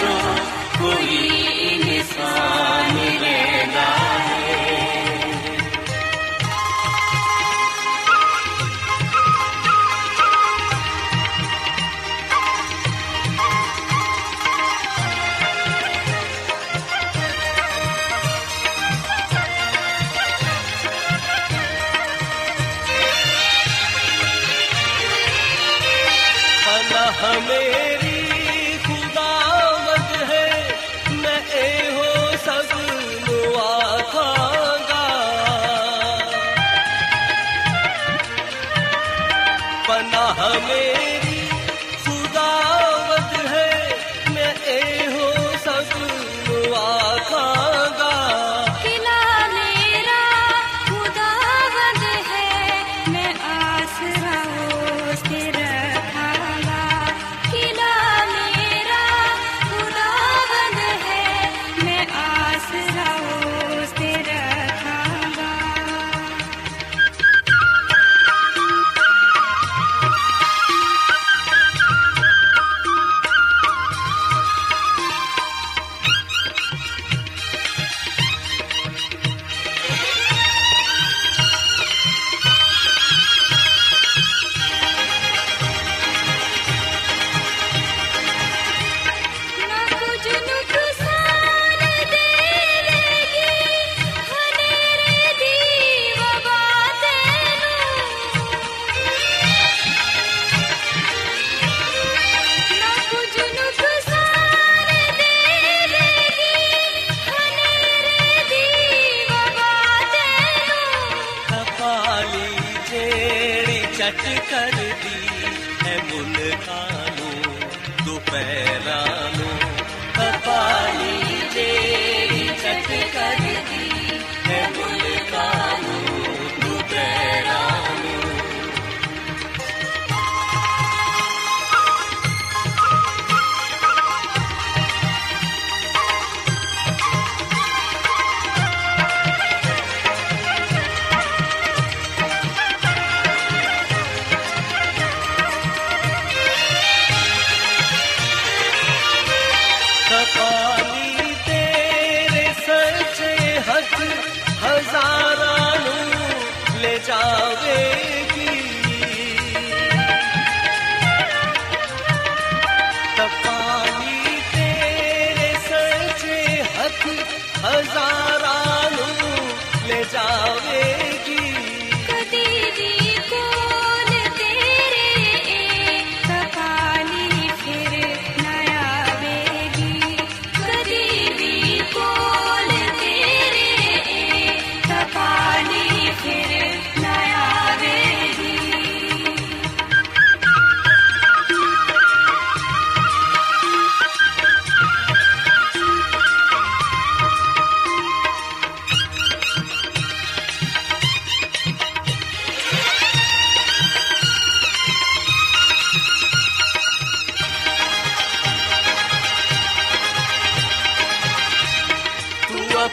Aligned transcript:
songs. 0.00 0.27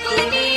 তুমি 0.03 0.54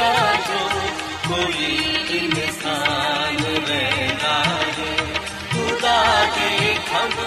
ਹੇਠਾਂ 0.00 0.34
ਜੋ 0.38 0.58
ਕੋਈ 1.28 2.18
ਇਨਸਾਨ 2.18 3.36
ਰਹਿਣਾ 3.68 4.42
ਹੈ 4.44 4.94
ਖੁਦਾ 5.52 6.24
ਦੇ 6.26 6.74
ਖੰਭ 6.86 7.18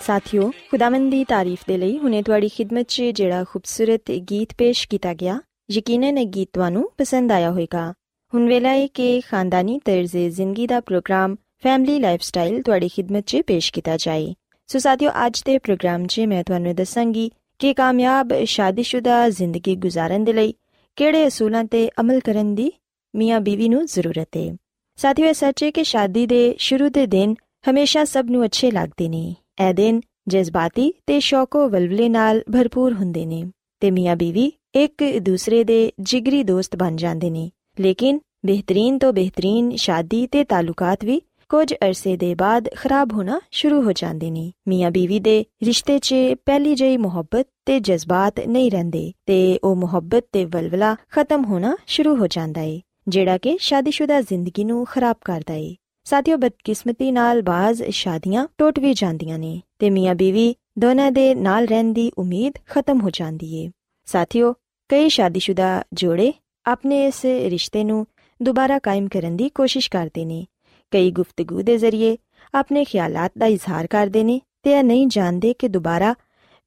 ਸਾਥਿਓ 0.00 0.50
ਖੁਦਾਵੰਦ 0.70 1.10
ਦੀ 1.10 1.24
ਤਾਰੀਫ 1.24 1.62
ਦੇ 1.68 1.76
ਲਈ 1.76 1.98
ਹੁਣੇ 1.98 2.22
ਤੁਹਾਡੀ 2.22 2.48
ਖਿਦਮਤ 2.48 2.86
'ਚ 2.88 3.02
ਜਿਹੜਾ 3.14 3.44
ਖੂਬਸੂਰਤ 3.44 4.10
ਗੀਤ 4.30 4.52
ਪੇਸ਼ 4.58 4.86
ਕੀਤਾ 4.88 5.14
ਗਿਆ 5.14 5.38
ਯਕੀਨਨ 5.70 6.18
ਇਹ 6.18 6.26
ਗੀਤ 6.26 6.48
ਤੁਹਾਨੂੰ 6.52 6.90
ਪਸੰਦ 6.98 7.32
ਆਇਆ 7.32 7.50
ਹੋਵੇਗਾ 7.50 7.92
ਹੁਣ 8.32 8.46
ਵੇਲਾ 8.48 8.70
ਹੈ 8.70 8.86
ਕਿ 8.86 9.20
ਖਾਨਦਾਨੀ 9.20 9.78
ਤਰਜ਼ੇ 9.84 10.28
ਜ਼ਿੰਦਗੀ 10.30 10.66
ਦਾ 10.66 10.80
ਪ੍ਰੋਗਰਾਮ 10.80 11.34
ਫੈਮਿਲੀ 11.62 11.98
ਲਾਈਫਸਟਾਈਲ 11.98 12.62
ਤੁਹਾਡੀ 12.62 12.88
ਖਿਦਮਤ 12.88 13.24
'ਚ 13.24 13.40
ਪੇਸ਼ 13.46 13.72
ਕੀਤਾ 13.72 13.96
ਜਾਏ 13.96 14.32
ਸੋ 14.68 14.78
ਸਾਥਿਓ 14.78 15.10
ਅੱਜ 15.26 15.42
ਦੇ 15.46 15.58
ਪ੍ਰੋਗਰਾਮ 15.58 16.06
'ਚ 16.06 16.20
ਮੈਂ 16.20 16.44
ਤੁਹਾਨੂੰ 16.44 16.74
ਦੱਸਾਂਗੀ 16.74 17.30
ਕਿ 17.58 17.74
ਕਾਮਯਾਬ, 17.74 18.44
ਸ਼ਾਦੀशुदा 18.44 19.30
ਜ਼ਿੰਦਗੀ 19.30 19.76
ਗੁਜ਼ਾਰਨ 19.76 20.24
ਦੇ 20.24 20.32
ਲਈ 20.32 20.54
ਕਿਹੜੇ 20.96 21.26
ਅਸੂਲਾਂ 21.26 21.64
ਤੇ 21.64 21.90
ਅਮਲ 22.00 22.20
ਕਰਨ 22.20 22.54
ਦੀ 22.54 22.72
ਮੀਆਂ 23.16 23.40
ਬੀਵੀ 23.40 23.68
ਨੂੰ 23.68 23.86
ਜ਼ਰੂਰਤ 23.86 24.28
ਹੈ 24.36 24.56
ਸਾਥੀਓ, 24.96 25.26
ਇਹ 25.26 25.34
ਸੱਚ 25.34 25.64
ਹੈ 25.64 25.70
ਕਿ 25.70 25.84
ਸ਼ਾਦੀ 25.84 26.26
ਦੇ 26.26 26.54
ਸ਼ੁਰੂ 26.58 26.88
ਦੇ 26.88 27.06
ਦਿਨ 27.06 27.34
ਹਮੇਸ਼ਾ 27.70 28.04
ਸਭ 28.04 28.26
ਨੂੰ 28.30 28.44
ਅੱਛੇ 28.44 28.70
ਲੱਗਦੇ 28.70 29.08
ਨੇ। 29.08 29.34
ਇਹ 29.68 29.74
ਦਿਨ 29.74 30.00
ਜਜ਼ਬਾਤੀ 30.28 30.94
ਤੇ 31.06 31.20
ਸ਼ੌਕੋ 31.20 31.68
ਵਲਵਲੇ 31.68 32.08
ਨਾਲ 32.08 32.42
ਭਰਪੂਰ 32.52 32.92
ਹੁੰਦੇ 32.92 33.26
ਨੇ 33.26 33.44
ਤੇ 33.80 33.90
ਮੀਆਂ 33.90 34.16
ਬੀਵੀ 34.16 34.52
ਇੱਕ 34.74 35.18
ਦੂਸਰੇ 35.18 35.64
ਦੇ 35.64 35.92
ਜਿਗਰੀ 36.00 36.42
ਦੋਸਤ 36.42 36.76
ਬਣ 36.76 36.96
ਜਾਂਦੇ 36.96 37.30
ਨੇ। 37.30 37.50
ਲੇਕਿਨ 37.80 38.20
ਬਿਹਤਰੀਨ 38.46 38.98
ਤੋਂ 38.98 39.12
ਬਿਹਤਰੀਨ 39.12 39.76
ਸ਼ਾਦੀ 39.76 40.26
ਤੇ 40.26 40.44
ਤਾਲੁਕਾਤ 40.44 41.04
ਵੀ 41.04 41.22
ਕੁਝ 41.48 41.74
ਅਰਸੇ 41.74 42.16
ਦੇ 42.16 42.34
ਬਾਅਦ 42.34 42.68
ਖਰਾਬ 42.76 43.12
ਹੋਣਾ 43.12 43.40
ਸ਼ੁਰੂ 43.50 43.82
ਹੋ 43.82 43.92
ਜਾਂਦੇ 43.92 44.30
ਨੇ। 44.30 44.52
ਮੀਆਂ 44.68 44.90
ਬੀਵੀ 44.90 45.20
ਦੇ 45.20 45.44
ਰਿਸ਼ਤੇ 45.62 45.98
'ਚ 45.98 46.14
ਪਹਿਲੀ 46.46 46.74
ਜਿਹੀ 46.74 46.96
ਮੁਹੱਬਤ 46.96 47.46
ਤੇ 47.66 47.80
ਜਜ਼ਬਾਤ 47.80 48.40
ਨਹੀਂ 48.40 48.70
ਰਹਿੰਦੇ 48.70 49.12
ਤੇ 49.26 49.58
ਉਹ 49.64 49.76
ਮੁਹੱਬਤ 49.76 50.24
ਤੇ 50.32 50.44
ਵਲਵਲਾ 50.44 50.96
ਖਤਮ 51.10 51.44
ਹੋਣਾ 51.44 51.76
ਸ਼ੁਰੂ 51.86 52.16
ਹੋ 52.16 52.26
ਜਾਂਦਾ 52.26 52.60
ਏ, 52.60 52.80
ਜਿਹੜਾ 53.08 53.38
ਕਿ 53.38 53.58
ਸ਼ਾਦੀशुदा 53.60 54.22
ਜ਼ਿੰਦਗੀ 54.22 54.64
ਨੂੰ 54.64 54.86
ਖਰਾਬ 54.86 55.16
ਕਰਦਾ 55.24 55.54
ਏ। 55.54 55.76
ਸਾਥੀਓ, 56.04 56.36
ਬਦਕਿਸਮਤੀ 56.36 57.12
ਨਾਲ 57.12 57.42
ਬਾਜ਼ 57.42 57.82
ਸ਼ਾਦੀਆਂ 57.82 58.46
ਟੁੱਟ 58.58 58.78
ਵੀ 58.78 58.94
ਜਾਂਦੀਆਂ 58.94 59.38
ਨੇ 59.38 59.62
ਤੇ 59.78 59.90
ਮੀਆਂ 59.90 60.14
ਬੀਵੀ 60.14 60.54
ਦੋਨਾਂ 60.78 61.12
ਦੇ 61.12 61.34
ਨਾਲ 61.34 61.66
ਰਹਿਣ 61.66 61.92
ਦੀ 61.92 62.12
ਉਮੀਦ 62.18 62.52
ਖਤਮ 62.70 63.00
ਹੋ 63.00 63.10
ਜਾਂਦੀ 63.10 63.54
ਏ। 63.54 63.70
ਸਾਥੀਓ, 64.06 64.54
ਕਈ 64.88 65.08
ਸ਼ਾਦੀशुदा 65.08 65.84
ਜੋੜੇ 65.92 66.32
ਆਪਣੇ 66.66 67.06
ਇਸ 67.06 67.24
ਰਿਸ਼ਤੇ 67.24 67.84
ਨੂੰ 67.84 68.06
ਦੁਬਾਰਾ 68.42 68.78
ਕਾਇਮ 68.78 69.08
ਕਰਨ 69.08 69.36
ਦੀ 69.36 69.48
ਕੋਸ਼ਿਸ਼ 69.48 69.90
ਕਰਦੇ 69.90 70.24
ਨੇ 70.24 70.46
ਕਈ 70.90 71.10
ਗੁਫ਼ਤਗੂ 71.10 71.62
ਦੇ 71.62 71.78
ਜ਼ਰੀਏ 71.78 72.16
ਆਪਣੇ 72.54 72.84
ਖਿਆਲਾਤ 72.84 73.32
ਦਾ 73.38 73.46
ਇਜ਼ਹਾਰ 73.46 73.86
ਕਰਦੇ 73.86 74.24
ਨੇ 74.24 74.40
ਤੇ 74.62 74.72
ਇਹ 74.72 74.84
ਨਹੀਂ 74.84 75.06
ਜਾਣਦੇ 75.06 75.54
ਕਿ 75.54 75.68
ਦੁਬਾਰਾ 75.68 76.14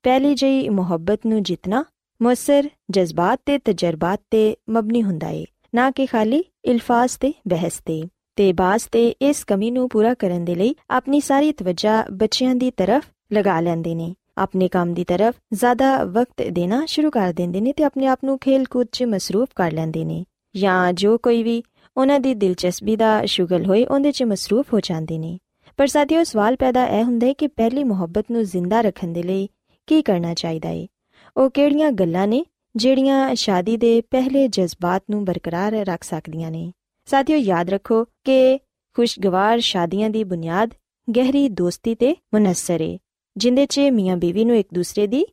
ਪਹਿਲੀ 0.03 0.35
ਜਿਹੀ 0.35 0.69
ਮੁਹੱਬਤ 0.69 1.19
ਨੂੰ 1.25 1.43
ਜਿੱਤਣਾ 1.43 1.85
ਮੁਸਰ 2.21 2.69
ਜਜ਼ਬਾਤ 2.89 3.41
ਤੇ 3.45 3.57
ਤਜਰਬਾਤ 3.57 4.21
ਤੇ 4.31 4.55
ਮਬਨੀ 4.69 5.03
ਹੁੰਦਾ 5.03 5.29
ਏ, 5.29 5.45
ਨਾ 5.75 5.91
ਕਿ 5.91 6.05
ਖਾਲੀ 6.05 6.43
ਇਲਫਾਜ਼ 6.65 7.17
ਤੇ 7.19 7.33
ਬਹਿਸ 7.47 7.81
ਤੇ। 7.85 8.03
ਤੇ 8.35 8.53
ਬਾਸ 8.53 8.87
ਤੇ 8.91 9.15
ਇਸ 9.21 9.43
ਕਮੀ 9.43 9.71
ਨੂੰ 9.71 9.89
ਪੂਰਾ 9.89 10.13
ਕਰਨ 10.13 10.45
ਦੇ 10.45 10.55
ਲਈ 10.55 10.75
ਆਪਣੀ 10.89 11.19
ਸਾਰੀ 11.19 11.51
ਤਵੱਜਾ 11.51 12.05
ਬੱਚਿਆਂ 12.11 12.55
ਦੀ 12.55 12.71
ਤਰਫ 12.71 13.03
ਲਗਾ 13.33 13.59
ਲੈਂਦੇ 13.59 13.95
ਨੇ। 13.95 14.15
ਆਪਣੇ 14.37 14.67
ਕੰਮ 14.67 14.93
ਦੀ 14.93 15.03
ਤਰਫ 15.03 15.35
ਜ਼ਿਆਦਾ 15.53 16.03
ਵਕਤ 16.03 16.41
ਦੇਣਾ 16.41 16.85
ਸ਼ੁਰੂ 16.85 17.09
ਕਰ 17.09 17.33
ਦਿੰਦੇ 17.33 17.61
ਨੇ 17.61 17.73
ਤੇ 17.73 17.83
ਆਪਣੇ 17.83 18.05
ਆਪ 18.05 18.19
ਨੂੰ 18.23 18.39
ਖੇਲ-ਕੂਦ 18.39 18.87
'ਚ 18.91 19.03
ਮਸਰੂਫ 19.03 19.47
ਕਰ 19.55 19.71
ਲੈਂਦੇ 19.71 20.05
ਨੇ। 20.05 20.25
ਜਾਂ 20.55 20.93
ਜੋ 20.93 21.17
ਕੋਈ 21.17 21.43
ਵੀ 21.43 21.63
ਉਹਨਾਂ 21.97 22.19
ਦੀ 22.19 22.33
ਦਿਲਚਸਪੀ 22.33 22.95
ਦਾ 22.95 23.25
ਸ਼ੁਗਲ 23.25 23.65
ਹੋਏ, 23.65 23.85
ਉਹਦੇ 23.85 24.11
'ਚ 24.11 24.23
ਮਸਰੂਫ 24.23 24.73
ਹੋ 24.73 24.79
ਜਾਂਦੇ 24.79 25.17
ਨੇ। 25.17 25.39
ਪਰ 25.77 25.87
ਸਾਥੀਓ, 25.87 26.23
ਸਵਾਲ 26.23 26.55
ਪੈਦਾ 26.55 26.87
ਇਹ 26.87 27.03
ਹੁੰਦਾ 27.03 27.27
ਹੈ 27.27 27.33
ਕਿ 27.33 27.47
ਪਹਿਲੀ 27.47 27.83
ਮੁਹੱਬਤ 27.83 28.25
ਨੂੰ 28.31 28.43
ਜ਼ਿੰਦਾ 28.43 28.81
ਰੱਖਣ 28.81 29.07
ਦੇ 29.07 29.23
ਲਈ 29.23 29.49
ਕੀ 29.87 30.01
ਕਰਨਾ 30.01 30.33
ਚਾਹੀਦਾ 30.33 30.69
ਹੈ 30.69 30.87
ਉਹ 31.37 31.49
ਕਿਹੜੀਆਂ 31.49 31.91
ਗੱਲਾਂ 31.91 32.27
ਨੇ 32.27 32.45
ਜਿਹੜੀਆਂ 32.75 33.35
ਸ਼ਾਦੀ 33.35 33.77
ਦੇ 33.77 34.01
ਪਹਿਲੇ 34.01 34.47
ਜਜ਼ਬਾਤ 34.47 35.03
ਨੂੰ 35.09 35.25
ਬਰਕਰਾਰ 35.25 35.71
ਰੱਖ 35.71 36.03
ਸਕਦੀਆਂ 36.03 36.51
ਨੇ? 36.51 36.71
ਸਾਥੀਓ, 37.05 37.37
ਯਾਦ 37.37 37.69
ਰੱਖੋ 37.69 38.05
ਕਿ 38.23 38.59
ਖੁਸ਼ਗਵਾਰ 38.93 39.59
ਸ਼ਾਦੀਆਂ 39.59 40.09
ਦੀ 40.09 40.23
ਬੁਨਿਆਦ 40.23 40.73
ਗਹਿਰੀ 41.15 41.49
ਦੋਸਤੀ 41.49 41.95
ਤੇ 41.95 42.15
ਮੁਨੱਸਰ 42.33 42.81
ਹੈ 42.81 42.97
ਜਿੰਦੇ 43.37 43.65
'ਚ 43.65 43.79
ਮੀਆਂ 43.79 44.17
ਬੀਵੀ 44.17 44.45
ਨੂੰ 44.45 44.57
ਇੱਕ 44.57 44.67
ਦੂਸਰੇ 44.73 45.07
ਦੀ 45.07 45.25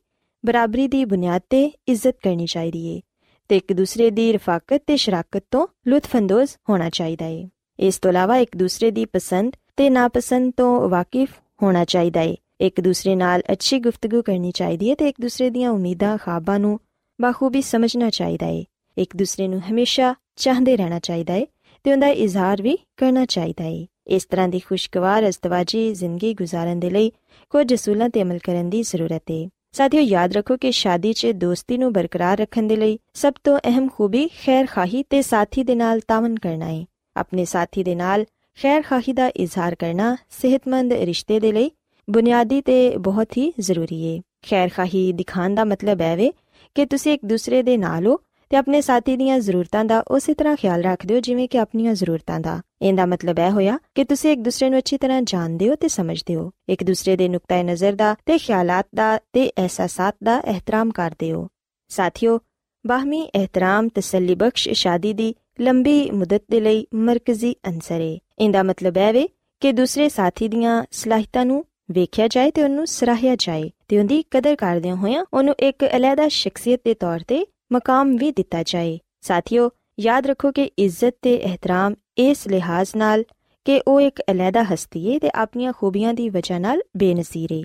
ਬਰਾਬਰੀ 0.45 0.87
ਦੀ 0.87 1.05
ਬੁਨਿਆਦ 1.05 1.41
ਤੇ 1.49 1.71
ਇੱਜ਼ਤ 1.87 2.15
ਕਰਨੀ 2.23 2.45
ਚਾਹੀਦੀ 2.45 2.85
ਏ। 2.85 3.01
ਤੇ 3.49 3.57
ਇੱਕ 3.57 3.73
ਦੂਸਰੇ 3.73 4.09
ਦੀ 4.09 4.33
ਰਫਾਕਤ 4.33 4.83
ਤੇ 4.87 4.97
ਸ਼ਰਾਕਤ 4.97 5.43
ਤੋਂ 5.51 5.67
ਲੁਤਫਅੰਦੋਜ਼ 5.87 6.49
ਹੋਣਾ 6.69 6.89
ਚਾਹੀਦਾ 6.89 7.25
ਏ। 7.25 7.49
ਇਸ 7.79 7.97
ਤੋਂ 7.97 8.11
ਇਲਾਵਾ 8.11 8.37
ਇੱਕ 8.37 8.57
ਦੂਸਰੇ 8.57 8.91
ਦੀ 8.91 9.05
ਪਸੰਦ 9.05 9.53
ਤੇ 9.77 9.89
ਨਾਪਸੰਦ 9.89 10.53
ਤੋਂ 10.57 10.89
ਵਾਕਿਫ 10.89 11.29
ਹੋਣਾ 11.63 11.85
ਚਾਹੀਦਾ 11.85 12.21
ਏ। 12.21 12.35
ਇੱਕ 12.61 12.81
ਦੂਸਰੇ 12.81 13.15
ਨਾਲ 13.15 13.41
ਅੱਛੀ 13.51 13.79
ਗੁਫ਼ਤਗੂ 13.79 14.21
ਕਰਨੀ 14.21 14.51
ਚਾਹੀਦੀ 14.51 14.89
ਏ 14.89 14.95
ਤੇ 14.95 15.09
ਇੱਕ 15.09 15.21
ਦੂਸਰੇ 15.21 15.49
ਦੀਆਂ 15.49 15.71
ਉਮੀਦਾਂ, 15.71 16.17
ਖਾਬਾਂ 16.17 16.59
ਨੂੰ 16.59 16.79
ਬਾਖੂਬੀ 17.21 17.61
ਸਮਝਣਾ 17.61 18.09
ਚਾਹੀਦਾ 18.09 18.45
ਏ। 18.45 18.65
ਇੱਕ 18.97 19.15
ਦੂਸਰੇ 19.15 19.47
ਨੂੰ 19.47 19.61
ਹਮੇਸ਼ਾ 19.71 20.15
ਚਾਹਦੇ 20.35 20.77
ਰਹਿਣਾ 20.77 20.99
ਚਾਹੀਦਾ 20.99 21.33
ਏ 21.33 21.47
ਤੇ 21.83 21.91
ਉਹਦਾ 21.91 22.07
ਇਜ਼ਹਾਰ 22.07 22.61
ਵੀ 22.61 22.77
ਕਰਨਾ 22.97 23.25
ਚਾਹੀਦਾ 23.25 23.63
ਏ। 23.63 23.87
ਇਸ 24.07 24.25
ਤਰ੍ਹਾਂ 24.25 24.47
ਦੀ 24.47 24.59
ਖੁਸ਼ਗਵਾਰ 24.59 25.27
ਅਜ਼ਦਵਾਜੀ 25.27 25.93
ਜ਼ਿੰਦਗੀ 25.93 26.33
ਗੁਜ਼ਾਰਨ 26.33 26.79
ਦੇ 26.79 26.89
ਲਈ 26.89 27.11
ਕੁਝ 27.49 27.73
ਅਸੂਲਾਂ 27.73 28.09
ਤੇ 28.09 28.21
ਅਮਲ 28.21 28.37
ਕਰਨ 28.37 28.69
ਦੀ 28.69 28.81
ਜ਼ਰੂਰਤ 28.81 29.23
ਏ। 29.31 29.49
ਸਾਥੀਓ 29.77 30.01
ਯਾਦ 30.01 30.33
ਰੱਖੋ 30.33 30.57
ਕਿ 30.57 30.71
ਸ਼ਾਦੀ 30.71 31.13
'ਚ 31.13 31.27
ਦੋਸਤੀ 31.27 31.77
ਨੂੰ 31.77 31.93
ਬਰਕਰਾਰ 31.93 32.37
ਰੱਖਣ 32.37 32.63
ਦੇ 32.63 32.75
ਲਈ 32.75 32.99
ਸਭ 33.13 33.33
ਤੋਂ 33.43 33.59
ਅਹਿਮ 33.65 33.89
ਖੂਬੀ 33.89 34.27
ਖੈਰ 34.27 34.65
ਖਾਹੀ 34.65 35.03
ਤੇ 35.03 35.21
ਸਾਥੀ 35.21 35.63
ਦੇ 35.63 35.75
ਨਾਲ 35.75 35.99
ਤਾਵਨ 35.99 36.35
ਕਰਨਾ 36.35 36.69
ਏ। 36.69 36.85
ਆਪਣੇ 37.17 37.45
ਸਾਥੀ 37.45 37.83
ਦੇ 37.83 37.95
ਨਾਲ 37.95 38.25
ਖੈਰ 38.61 38.81
ਖਾਹੀ 38.81 39.13
ਦਾ 39.13 39.27
ਇਜ਼ਹਾਰ 39.27 39.75
ਕਰਨਾ 39.75 40.17
ਸਿਹਤਮੰਦ 40.29 40.93
ਰਿਸ਼ਤੇ 40.93 41.39
ਦੇ 41.39 41.51
ਲਈ 41.51 41.71
ਬੁਨਿਆਦੀ 42.09 42.61
ਤੇ 42.61 42.97
ਬਹੁਤ 42.97 43.37
ਹੀ 43.37 43.53
ਜ਼ਰੂਰੀ 43.59 44.01
ਏ। 44.03 44.21
ਖੈਰ 44.49 44.69
ਖਾਹੀ 44.69 45.13
ਦਿਖਾਉਣ 45.13 45.55
ਦਾ 45.55 45.63
ਮਤਲਬ 45.63 46.01
ਹੈ 46.01 46.15
ਵੇ 46.15 46.31
ਕਿ 46.75 46.85
ਤੁਸੀਂ 46.85 47.13
ਇੱਕ 47.13 47.25
ਦੂਸਰੇ 47.25 47.63
ਦੇ 47.63 47.77
ਨਾਲ 47.77 48.07
ਹੋ 48.07 48.17
ਤੇ 48.49 48.57
ਆਪਣੇ 48.57 48.81
ਸਾਥੀ 48.81 49.17
ਦੀਆਂ 49.17 49.39
ਜ਼ਰੂਰਤਾਂ 49.39 49.85
ਦਾ 49.85 50.03
ਉਸੇ 50.07 50.33
ਤਰ੍ਹਾਂ 50.33 50.55
ਖਿਆਲ 50.55 50.83
ਰੱਖਦੇ 50.83 51.15
ਹੋ 51.15 51.19
ਜਿਵੇਂ 51.19 51.49
ਕਿ 51.49 51.59
ਆਪਣੀਆਂ 51.59 51.93
ਜ਼ਰੂਰਤਾਂ 51.93 52.39
ਦਾ। 52.39 52.61
ਇਹਦਾ 52.81 53.05
ਮਤਲਬ 53.05 53.39
ਇਹ 53.39 53.51
ਹੋਇਆ 53.51 53.79
ਕਿ 53.95 54.03
ਤੁਸੀਂ 54.03 54.31
ਇੱਕ 54.31 54.41
ਦੂਸਰੇ 54.41 54.69
ਨੂੰ 54.69 54.79
ਅੱਛੀ 54.79 54.97
ਤਰ੍ਹਾਂ 54.97 55.21
ਜਾਣਦੇ 55.21 55.69
ਹੋ 55.69 55.75
ਤੇ 55.75 55.87
ਸਮਝਦੇ 55.87 56.35
ਹੋ। 56.35 56.51
ਇੱਕ 56.69 56.83
ਦੂਸਰੇ 56.83 57.17
ਦੇ 57.17 57.29
ਨੁਕਤਾ 57.29 57.61
ਨਜ਼ਰ 57.63 57.93
ਦਾ 57.93 58.15
ਤੇ 58.25 58.37
ਖਿਆਲਾਤ 58.37 58.87
ਦਾ 58.95 59.19
ਤੇ 59.33 59.51
ਅਹਿਸਾਸਾਤ 59.57 60.15
ਦਾ 60.23 60.39
ਇਹਤਰਾਮ 60.39 60.91
ਕਰਦੇ 60.91 61.31
ਹੋ। 61.31 61.47
ਸਾਥੀਓ, 61.87 62.39
ਬਾਹਮੀ 62.87 63.21
ਇਹਤਰਾਮ 63.35 63.87
ਤਸੱਲੀ 63.87 64.35
ਬਖਸ਼ 64.35 64.69
ਸ਼ਾਦੀ 64.69 65.13
ਦੀ 65.13 65.35
ਲੰਬੀ 65.61 66.11
ਮੁਦਤ 66.11 66.41
ਦੇ 66.51 66.59
ਲਈ 66.59 66.87
ਮਰਕਜ਼ੀ 66.93 67.55
ਅੰਸਰ 67.67 68.01
ਹੈ 68.01 68.17
ਇਹਦਾ 68.39 68.63
ਮਤਲਬ 68.63 68.97
ਹੈ 68.97 69.13
ਵੇ 69.13 69.27
ਕਿ 69.59 69.71
ਦੂਸਰੇ 69.71 70.09
ਸਾਥੀ 70.09 70.47
ਦੀਆਂ 70.47 70.83
ਸਲਾਹਿਤਾਂ 70.91 71.45
ਨੂੰ 71.45 71.65
ਵੇਖਿਆ 71.91 72.27
ਜਾਏ 72.27 72.51
ਤੇ 72.51 72.63
ਉਹਨੂੰ 72.63 72.87
ਸਰਾਹਿਆ 72.87 73.35
ਜਾਏ 73.39 73.69
ਤੇ 73.87 73.99
ਉਹਦੀ 73.99 74.23
ਕਦਰ 74.31 74.55
ਕਰਦਿਆਂ 74.55 74.95
ਹੋਇਆਂ 74.95 75.25
ਉਹਨੂੰ 75.33 75.55
ਇੱਕ 75.59 75.85
ਅਲੱਗਾ 75.97 76.27
ਸ਼ਖਸੀਅਤ 76.27 76.81
ਦੇ 76.85 76.93
ਤੌਰ 76.93 77.19
ਤੇ 77.27 77.45
ਮਕਾਮ 77.71 78.15
ਵੀ 78.15 78.31
ਦਿੱਤਾ 78.31 78.63
ਜਾਏ। 78.63 78.99
ਸਾਥੀਓ, 79.21 79.69
ਯਾਦ 79.99 80.27
ਰੱਖੋ 80.27 80.51
ਕਿ 80.51 80.69
ਇੱਜ਼ਤ 80.79 81.15
ਤੇ 81.21 81.35
ਇਹਤਰਾਮ 81.35 81.95
ਇਸ 82.17 82.47
ਲਿਹਾਜ਼ 82.47 82.95
ਨਾਲ 82.95 83.23
ਕਿ 83.65 83.81
ਉਹ 83.87 84.01
ਇੱਕ 84.01 84.21
ਅਲੱਗਾ 84.31 84.63
ਹਸਤੀ 84.63 85.13
ਹੈ 85.13 85.19
ਤੇ 85.19 85.29
ਆਪਣੀਆਂ 85.35 85.73
ਖੂਬੀਆਂ 85.77 86.13
ਦੀ 86.13 86.29
ਵਜ੍ਹਾ 86.29 86.59
ਨਾਲ 86.59 86.81
ਬੇਨਜ਼ੀਰ 86.97 87.53
ਹੈ 87.53 87.61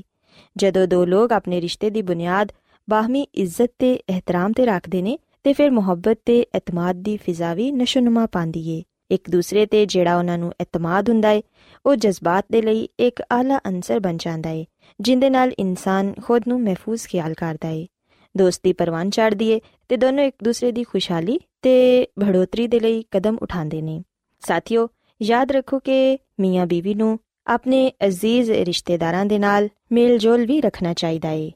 ਜਦੋਂ 0.56 0.86
ਦੋ 0.86 1.04
ਲੋਕ 1.04 1.32
ਆਪਣੇ 1.32 1.60
ਰਿਸ਼ਤੇ 1.60 1.90
ਦੀ 1.90 2.02
ਬੁਨਿਆਦ 2.02 2.52
ਬਾਹਮੀ 2.88 3.26
ਇੱਜ਼ਤ 3.34 3.70
ਤੇ 3.78 3.92
ਇਹਤਰਾਮ 4.08 4.52
ਤੇ 4.52 4.66
ਰੱਖਦੇ 4.66 5.02
ਨੇ, 5.02 5.18
ਤੇ 5.44 5.52
ਫਿਰ 5.52 5.70
ਮੁਹੱਬਤ 5.70 6.18
ਤੇ 6.24 6.46
ਇਤਮਾਦ 6.56 6.96
ਦੀ 6.96 7.16
ਫਿਜ਼ਾ 7.16 7.54
ਵੀ 7.54 7.70
ਨਸ਼ੋਨਮਾ 7.72 8.26
ਪਾਉਂਦੀ 8.26 8.68
ਏ। 8.70 8.82
ਇੱਕ 9.10 9.30
ਦੂਸਰੇ 9.30 9.66
ਤੇ 9.66 9.86
ਜਿਹੜਾ 9.86 10.18
ਉਹਨਾਂ 10.18 10.38
ਨੂੰ 10.38 10.52
ਇਤਮਾਦ 10.60 11.10
ਹੁੰਦਾ 11.10 11.30
ਏ, 11.30 11.42
ਉਹ 11.86 11.96
ਜਜ਼ਬਾਤ 11.96 12.44
ਦੇ 12.52 12.62
ਲਈ 12.62 12.88
ਇੱਕ 13.00 13.22
ਆਲਾ 13.32 13.60
ਅੰਸਰ 13.66 14.00
ਬਣ 14.00 14.16
ਜਾਂਦਾ 14.16 14.50
ਏ, 14.50 14.66
ਜਿੰਦੇ 15.00 15.30
ਨਾਲ 15.30 15.52
ਇਨਸਾਨ 15.58 16.14
ਖੁਦ 16.22 16.42
ਨੂੰ 16.48 16.60
ਮਹਿਫੂਜ਼ 16.62 17.06
ਖਿਆਲ 17.08 17.34
ਕਰਦਾ 17.34 17.68
ਏ। 17.68 17.86
ਦੋਸਤੀ 18.36 18.72
ਪਰਵਾਨ 18.72 19.10
ਚੜ੍ਹਦੀ 19.10 19.50
ਏ 19.50 19.60
ਤੇ 19.88 19.96
ਦੋਨੋਂ 19.96 20.24
ਇੱਕ 20.24 20.36
ਦੂਸਰੇ 20.44 20.72
ਦੀ 20.72 20.84
ਖੁਸ਼ਹਾਲੀ 20.84 21.40
ਤੇ 21.62 22.06
ਬੜੋਤਰੀ 22.18 22.68
ਦੇ 22.68 22.80
ਲਈ 22.80 23.04
ਕਦਮ 23.10 23.38
ਉਠਾਉਂਦੇ 23.42 23.82
ਨੇ। 23.82 24.02
ਸਾਥੀਓ, 24.40 24.88
ਯਾਦ 25.22 25.52
ਰੱਖੋ 25.52 25.78
ਕਿ 25.78 26.18
ਮੀਆਂ 26.40 26.66
ਬੀਵੀ 26.66 26.94
ਨੂੰ 26.94 27.18
ਆਪਣੇ 27.46 27.92
ਅਜ਼ੀਜ਼ 28.06 28.50
ਰਿਸ਼ਤੇਦਾਰਾਂ 28.50 29.26
ਦੇ 29.26 29.38
ਨਾਲ 29.38 29.68
ਮੇਲ-ਜੋਲ 29.92 30.46
ਵੀ 30.46 30.60
ਰੱਖਣਾ 30.60 30.94
ਚਾਹੀਦਾ 30.94 31.30
ਏ। 31.30 31.52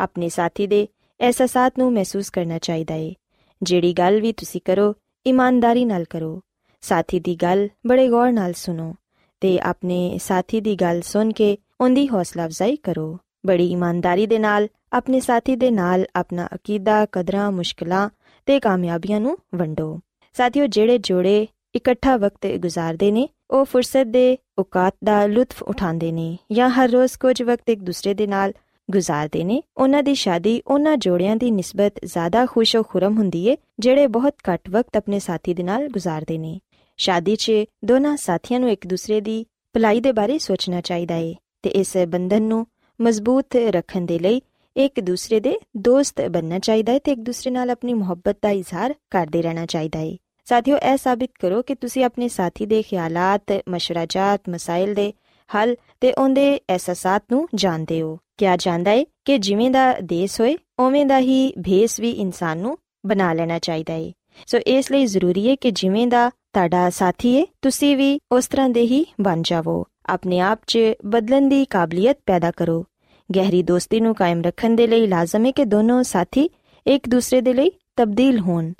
ਆਪਣੇ 0.00 0.28
ਸਾਥੀ 0.28 0.66
ਦੇ 0.66 0.88
ਅਹਿਸਾਸਾਤ 1.20 1.72
ਨੂੰ 1.78 1.92
ਮਹਿਸੂਸ 1.92 2.30
ਕਰਨਾ 2.30 2.58
ਚਾਹੀਦਾ 2.58 2.94
ਏ। 2.94 3.14
ਜਿਹੜੀ 3.62 3.92
ਗੱਲ 3.92 4.20
ਵੀ 4.20 4.32
ਤੁਸੀਂ 4.32 4.60
ਕਰੋ, 4.64 4.94
ਇਮਾਨਦਾਰੀ 5.26 5.84
ਨਾਲ 5.84 6.04
ਕਰੋ। 6.04 6.40
ਸਾਥੀ 6.80 7.20
ਦੀ 7.20 7.36
ਗੱਲ 7.36 7.68
ਬੜੇ 7.86 8.08
ਗੌਰ 8.08 8.32
ਨਾਲ 8.32 8.52
ਸੁਣੋ 8.52 8.94
ਤੇ 9.40 9.60
ਆਪਣੇ 9.60 10.18
ਸਾਥੀ 10.22 10.60
ਦੀ 10.60 10.74
ਗੱਲ 10.74 11.00
ਸੁਣ 11.00 11.32
ਕੇ 11.32 11.58
ਉਹਦੀ 11.80 12.08
ਹੌਸਲਾ 12.08 12.44
ਅਫਜ਼ਾਈ 12.44 12.76
ਕਰੋ। 12.76 13.18
ਬੜੀ 13.46 13.66
ਇਮਾਨਦਾਰੀ 13.66 14.26
ਦੇ 14.26 14.38
ਨਾਲ, 14.38 14.68
ਆਪਣੇ 14.92 15.20
ਸਾਥੀ 15.20 15.56
ਦੇ 15.56 15.70
ਨਾਲ 15.70 16.06
ਆਪਣਾ 16.16 16.48
ਅਕੀਦਾ, 16.54 17.06
ਕਦਰਾਂ, 17.12 17.50
ਮੁਸ਼ਕਲਾਂ 17.52 18.08
ਤੇ 18.46 18.60
ਕਾਮਯਾਬੀਆਂ 18.60 19.20
ਨੂੰ 19.20 19.38
ਵੰਡੋ। 19.54 20.00
ਸਾਥੀਓ, 20.32 20.66
ਜਿਹੜੇ 20.66 20.98
ਜੋੜੇ 20.98 21.46
ਇਕੱਠਾ 21.76 22.16
ਵਕਤ 22.16 22.46
ਗੁਜ਼ਾਰਦੇ 22.46 23.10
ਨੇ, 23.10 23.28
ਉਹ 23.50 23.64
ਫੁਰਸਤ 23.64 24.06
ਦੇ 24.06 24.38
ਔਕਾਤ 24.58 24.94
ਦਾ 25.04 25.26
ਲੁਤਫ 25.26 25.62
ਉਠਾਉਂਦੇ 25.62 26.12
ਨੇ 26.12 26.36
ਜਾਂ 26.52 26.68
ਹਰ 26.70 26.90
ਰੋਜ਼ 26.90 27.18
ਕੁਝ 27.18 27.42
ਵਕਤ 27.42 27.70
ਇੱਕ 27.70 27.80
ਦੂਸਰੇ 27.80 28.14
ਦੇ 28.14 28.26
ਨਾਲ 28.26 28.52
ਗੁਜ਼ਾਰਦੇ 28.90 29.44
ਨੇ, 29.44 29.62
ਉਹਨਾਂ 29.76 30.02
ਦੀ 30.02 30.14
ਸ਼ਾਦੀ 30.14 30.62
ਉਹਨਾਂ 30.66 30.96
ਜੋੜਿਆਂ 30.96 31.36
ਦੀ 31.36 31.50
ਨਿਸਬਤ 31.50 32.04
ਜ਼ਿਆਦਾ 32.04 32.46
ਖੁਸ਼ੋ 32.46 32.82
ਖੁਰਮ 32.82 33.18
ਹੁੰਦੀ 33.18 33.46
ਏ, 33.46 33.56
ਜਿਹੜੇ 33.78 34.06
ਬਹੁਤ 34.06 34.34
ਘੱਟ 34.50 34.70
ਵਕਤ 34.70 34.96
ਆਪਣੇ 34.96 35.18
ਸਾਥੀ 35.18 35.54
ਦੇ 35.54 35.62
ਨਾਲ 35.62 35.88
ਗੁਜ਼ਾਰਦੇ 35.88 36.38
ਨੇ। 36.38 36.58
ਸ਼ਾਦੀ 36.98 37.36
'ਚ 37.36 37.52
ਦੋਨਾਂ 37.84 38.16
ਸਾਥੀਆਂ 38.16 38.60
ਨੂੰ 38.60 38.70
ਇੱਕ 38.70 38.86
ਦੂਸਰੇ 38.86 39.20
ਦੀ 39.20 39.44
ਭਲਾਈ 39.72 40.00
ਦੇ 40.00 40.12
ਬਾਰੇ 40.12 40.38
ਸੋਚਣਾ 40.38 40.80
ਚਾਹੀਦਾ 40.80 41.14
ਏ 41.14 41.34
ਤੇ 41.62 41.70
ਇਸ 41.70 41.96
ਬੰਧਨ 42.08 42.42
ਨੂੰ 42.42 42.66
ਮਜ਼ਬੂਤ 43.00 43.56
ਰੱਖਣ 43.56 44.00
ਦੇ 44.00 44.18
ਲਈ 44.18 44.42
ਇੱਕ 44.76 45.00
ਦੂਸਰੇ 45.00 45.40
ਦੇ 45.40 45.58
ਦੋਸਤ 45.76 46.20
ਬਣਨਾ 46.20 46.58
ਚਾਹੀਦਾ 46.58 46.92
ਹੈ 46.92 46.98
ਤੇ 46.98 47.12
ਇੱਕ 47.12 47.20
ਦੂਸਰੇ 47.20 47.50
ਨਾਲ 47.50 47.70
ਆਪਣੀ 47.70 47.94
ਮੁਹੱਬਤ 47.94 48.36
ਦਾ 48.42 48.50
ਇਜ਼ਹਾਰ 48.50 48.94
ਕਰਦੇ 49.10 49.42
ਰਹਿਣਾ 49.42 49.66
ਚਾਹੀਦਾ 49.66 49.98
ਹੈ। 49.98 50.16
ਸਾਥੀਓ, 50.44 50.76
ਇਹ 50.76 50.96
ਸਾਬਿਤ 50.96 51.30
ਕਰੋ 51.40 51.62
ਕਿ 51.62 51.74
ਤੁਸੀਂ 51.74 52.04
ਆਪਣੇ 52.04 52.28
ਸਾਥੀ 52.28 52.66
ਦੇ 52.66 52.82
ਖਿਆਲਾਤ 52.82 53.42
ਮਸ਼ਵਰਾਜਾਤ 53.68 54.40
ਮਸਾਇਲ 54.48 54.94
ਦੇ 54.94 55.12
ਹੱਲ 55.54 55.76
ਤੇ 56.00 56.12
ਉਹਦੇ 56.12 56.58
ਅਹਿਸਾਸਾਤ 56.70 57.24
ਨੂੰ 57.32 57.48
ਜਾਣਦੇ 57.54 58.02
ਹੋ। 58.02 58.18
ਕਿਆ 58.36 58.56
ਜਾਣਦਾ 58.56 58.90
ਹੈ 58.90 59.04
ਕਿ 59.24 59.38
ਜਿਵੇਂ 59.38 59.70
ਦਾ 59.70 59.96
ਦੇਸ਼ 60.00 60.40
ਹੋਏ, 60.40 60.56
ਉਵੇਂ 60.78 61.06
ਦਾ 61.06 61.18
ਹੀ 61.18 61.52
ਭੇਸ 61.52 62.00
ਵੀ 62.00 62.10
ਇਨਸਾਨ 62.10 62.58
ਨੂੰ 62.58 62.78
ਬਣਾ 63.06 63.32
ਲੈਣਾ 63.32 63.58
ਚਾਹੀਦਾ 63.58 63.92
ਹੈ। 63.92 64.12
ਸੋ 64.46 64.58
ਇਸ 64.58 64.92
ਲਈ 64.92 65.06
ਜ਼ਰੂਰੀ 65.06 65.50
ਹੈ 65.50 65.54
ਕਿ 65.54 65.70
ਜਿਵੇਂ 65.70 66.06
ਦਾ 66.06 66.28
ਤੁਹਾਡਾ 66.28 66.90
ਸਾਥੀ 66.90 67.40
ਹੈ, 67.40 67.46
ਤੁਸੀਂ 67.62 67.96
ਵੀ 67.96 68.20
ਉਸ 68.32 68.46
ਤਰ੍ਹਾਂ 68.46 68.68
ਦੇ 68.68 68.80
ਹੀ 68.80 69.06
ਬਣ 69.20 69.42
ਜਾਵੋ। 69.42 69.84
ਆਪਣੇ 70.06 70.40
ਆਪ 70.40 70.60
'ਚ 70.66 70.78
ਬਦਲਣ 71.06 71.48
ਦੀ 71.48 71.64
ਕਾਬਲੀਅਤ 71.64 72.18
ਪੈਦਾ 72.26 72.50
ਕਰੋ। 72.50 72.84
ਗਹਿਰੀ 73.34 73.62
ਦੋਸਤੀ 73.62 74.00
ਨੂੰ 74.00 74.14
ਕਾਇਮ 74.14 74.42
ਰੱਖਣ 74.42 74.74
ਦੇ 74.74 74.86
ਲਈ 74.86 75.06
ਲਾਜ਼ਮ 75.06 75.46
ਹੈ 75.46 75.50
ਕਿ 75.50 75.64
ਦੋਨੋਂ 75.64 76.02
ਸਾਥੀ 76.02 76.50
ਇੱਕ 76.86 77.08
ਦੂਸਰੇ 77.08 77.40
ਦੇ 77.40 77.52
ਲਈ 77.52 77.70
ਤਬਦੀਲ 77.96 78.38
ਹੋਣ 78.38 78.72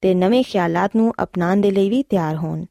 ਤੇ 0.00 0.14
ਨਵੇਂ 0.14 0.44
ਖਿਆਲਾਤ 0.44 0.96
ਨੂੰ 0.96 1.12
ਅਪਣਾਉਣ 1.22 1.60
ਦੇ 1.60 1.70
ਲਈ 1.70 1.90
ਵੀ 1.90 2.02
ਤਿਆਰ 2.02 2.36
ਹੋਣ। 2.36 2.64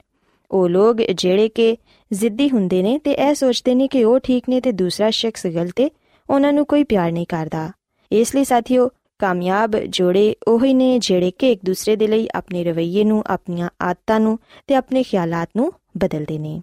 ਉਹ 0.51 0.69
ਲੋਕ 0.69 0.97
ਜਿਹੜੇ 0.97 1.49
ਕਿ 1.49 1.77
ਜ਼ਿੱਦੀ 2.13 2.49
ਹੁੰਦੇ 2.49 2.81
ਨੇ 2.83 2.97
ਤੇ 2.97 3.11
ਇਹ 3.11 3.33
ਸੋਚਦੇ 3.33 3.75
ਨੇ 3.75 3.87
ਕਿ 3.87 4.03
ਉਹ 4.03 4.19
ਠੀਕ 4.19 4.49
ਨੇ 4.49 4.61
ਤੇ 4.61 4.71
ਦੂਸਰਾ 4.71 5.09
ਸ਼ਖਸ 5.09 5.47
ਗਲਤ 5.47 5.79
ਹੈ, 5.81 5.89
ਉਹਨਾਂ 6.29 6.53
ਨੂੰ 6.53 6.65
ਕੋਈ 6.65 6.83
ਪਿਆਰ 6.83 7.11
ਨਹੀਂ 7.11 7.25
ਕਰਦਾ। 7.25 7.71
ਇਸ 8.11 8.35
ਲਈ 8.35 8.43
ਸਾਥੀਓ, 8.43 8.89
ਕਾਮਯਾਬ 9.19 9.77
ਜੋੜੇ 9.77 10.35
ਉਹੀ 10.47 10.73
ਨੇ 10.73 10.99
ਜਿਹੜੇ 10.99 11.31
ਕਿ 11.31 11.51
ਇੱਕ 11.51 11.61
ਦੂਸਰੇ 11.65 11.95
ਦੇ 11.95 12.07
ਲਈ 12.07 12.27
ਆਪਣੇ 12.35 12.63
ਰਵੱਈਏ 12.63 13.03
ਨੂੰ, 13.03 13.23
ਆਪਣੀਆਂ 13.27 13.69
ਆਦਤਾਂ 13.81 14.19
ਨੂੰ 14.19 14.39
ਤੇ 14.67 14.75
ਆਪਣੇ 14.75 15.03
ਖਿਆਲਾਤ 15.03 15.49
ਨੂੰ 15.57 15.71
ਬਦਲਦੇ 15.97 16.37
ਨੇ। 16.37 16.61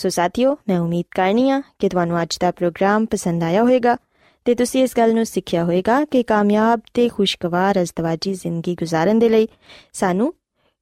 ਸੋ 0.00 0.08
ਸਾਥੀਓ, 0.08 0.56
ਮੈਂ 0.68 0.80
ਉਮੀਦ 0.80 1.04
ਕਰਨੀ 1.10 1.50
ਆ 1.50 1.62
ਕਿ 1.78 1.88
ਤੁਹਾਨੂੰ 1.88 2.22
ਅੱਜ 2.22 2.38
ਦਾ 2.40 2.50
ਪ੍ਰੋਗਰਾਮ 2.50 3.06
ਪਸੰਦ 3.06 3.42
ਆਇਆ 3.42 3.62
ਹੋਵੇਗਾ 3.62 3.96
ਤੇ 4.44 4.54
ਤੁਸੀਂ 4.54 4.82
ਇਸ 4.82 4.96
ਗੱਲ 4.96 5.14
ਨੂੰ 5.14 5.26
ਸਿੱਖਿਆ 5.26 5.64
ਹੋਵੇਗਾ 5.64 6.04
ਕਿ 6.04 6.22
ਕਾਮਯਾਬ 6.22 6.80
ਤੇ 6.94 7.08
ਖੁਸ਼ਗਵਾਰ 7.08 7.82
ਅਜ਼ਦਵਾਜੀ 7.82 8.34
ਜ਼ਿੰਦਗੀ 8.34 8.76
گزارਣ 8.84 9.18
ਦੇ 9.18 9.28
ਲਈ 9.28 9.48
ਸਾਨੂੰ 9.92 10.34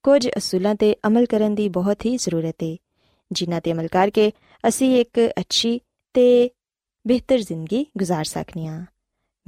ਕੁਝ 0.02 0.28
ਅਸੂਲਾਂ 0.38 0.74
ਤੇ 0.74 0.96
ਅਮਲ 1.06 1.26
ਕਰਨ 1.26 1.54
ਦੀ 1.54 1.68
ਬਹੁਤ 1.68 2.06
ਹੀ 2.06 2.16
ਜ਼ਰੂਰਤ 2.16 2.62
ਹੈ 2.62 2.76
ਜਿਨ੍ਹਾਂ 3.32 3.60
ਤੇ 3.60 3.72
ਅਮਲ 3.72 3.88
ਕਰਕੇ 3.88 4.32
ਅਸੀਂ 4.68 5.00
ਇੱਕ 5.00 5.20
ਅੱਛੀ 5.40 5.80
ਤੇ 6.14 6.50
ਬਿਹਤਰ 7.06 7.38
ਜ਼ਿੰਦਗੀ 7.38 7.86
گزار 8.02 8.22
ਸਕਨੇ 8.22 8.66
ਆ 8.66 8.84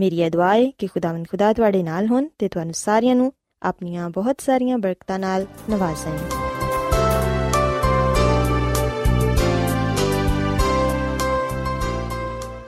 ਮੇਰੀ 0.00 0.20
ਇਹ 0.20 0.30
ਦੁਆ 0.30 0.54
ਹੈ 0.54 0.70
ਕਿ 0.78 0.86
ਖੁਦਾਵੰਦ 0.86 1.28
ਖੁਦਾ 1.28 1.52
ਤੁਹਾਡੇ 1.52 1.82
ਨਾਲ 1.82 2.06
ਹੋਣ 2.06 2.26
ਤੇ 2.38 2.48
ਤੁਹਾਨੂੰ 2.48 2.74
ਸਾਰਿਆਂ 2.74 3.16
ਨੂੰ 3.16 3.32
ਆਪਣੀਆਂ 3.62 4.10
ਬਹੁਤ 4.10 4.40
ਸਾਰੀਆਂ 4.40 4.78
ਬਰਕਤਾਂ 4.78 5.18
ਨਾਲ 5.18 5.46
ਨਵਾਜ਼ੇ 5.70 6.39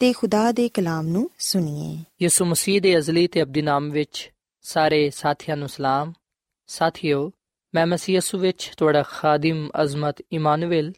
ਤੇ 0.00 0.12
ਖੁਦਾ 0.12 0.52
ਦੇ 0.52 0.68
ਕਲਾਮ 0.68 1.06
ਨੂੰ 1.06 1.30
ਸੁਣੀਏ। 1.38 2.04
ਯਿਸੂ 2.22 2.44
ਮਸੀਹ 2.44 2.80
ਦੇ 2.80 2.98
ਅਜ਼ਲੀ 2.98 3.26
ਤੇ 3.26 3.42
ਅਬਦੀ 3.42 3.62
ਨਾਮ 3.62 3.90
ਵਿੱਚ 3.90 4.32
ਸਾਰੇ 4.60 5.10
ਸਾਥੀਆਂ 5.10 5.56
ਨੂੰ 5.56 5.68
ਸਲਾਮ। 5.68 6.12
ਸਾਥਿਓ, 6.66 7.32
ਮੈਂ 7.74 7.86
ਮਸੀਹ 7.86 8.14
ਯਿਸੂ 8.14 8.38
ਵਿੱਚ 8.38 8.72
ਤੁਹਾਡਾ 8.76 9.02
ਖਾਦਮ 9.02 9.70
ਅਜ਼ਮਤ 9.82 10.22
ਇਮਾਨੁਅਲ, 10.32 10.92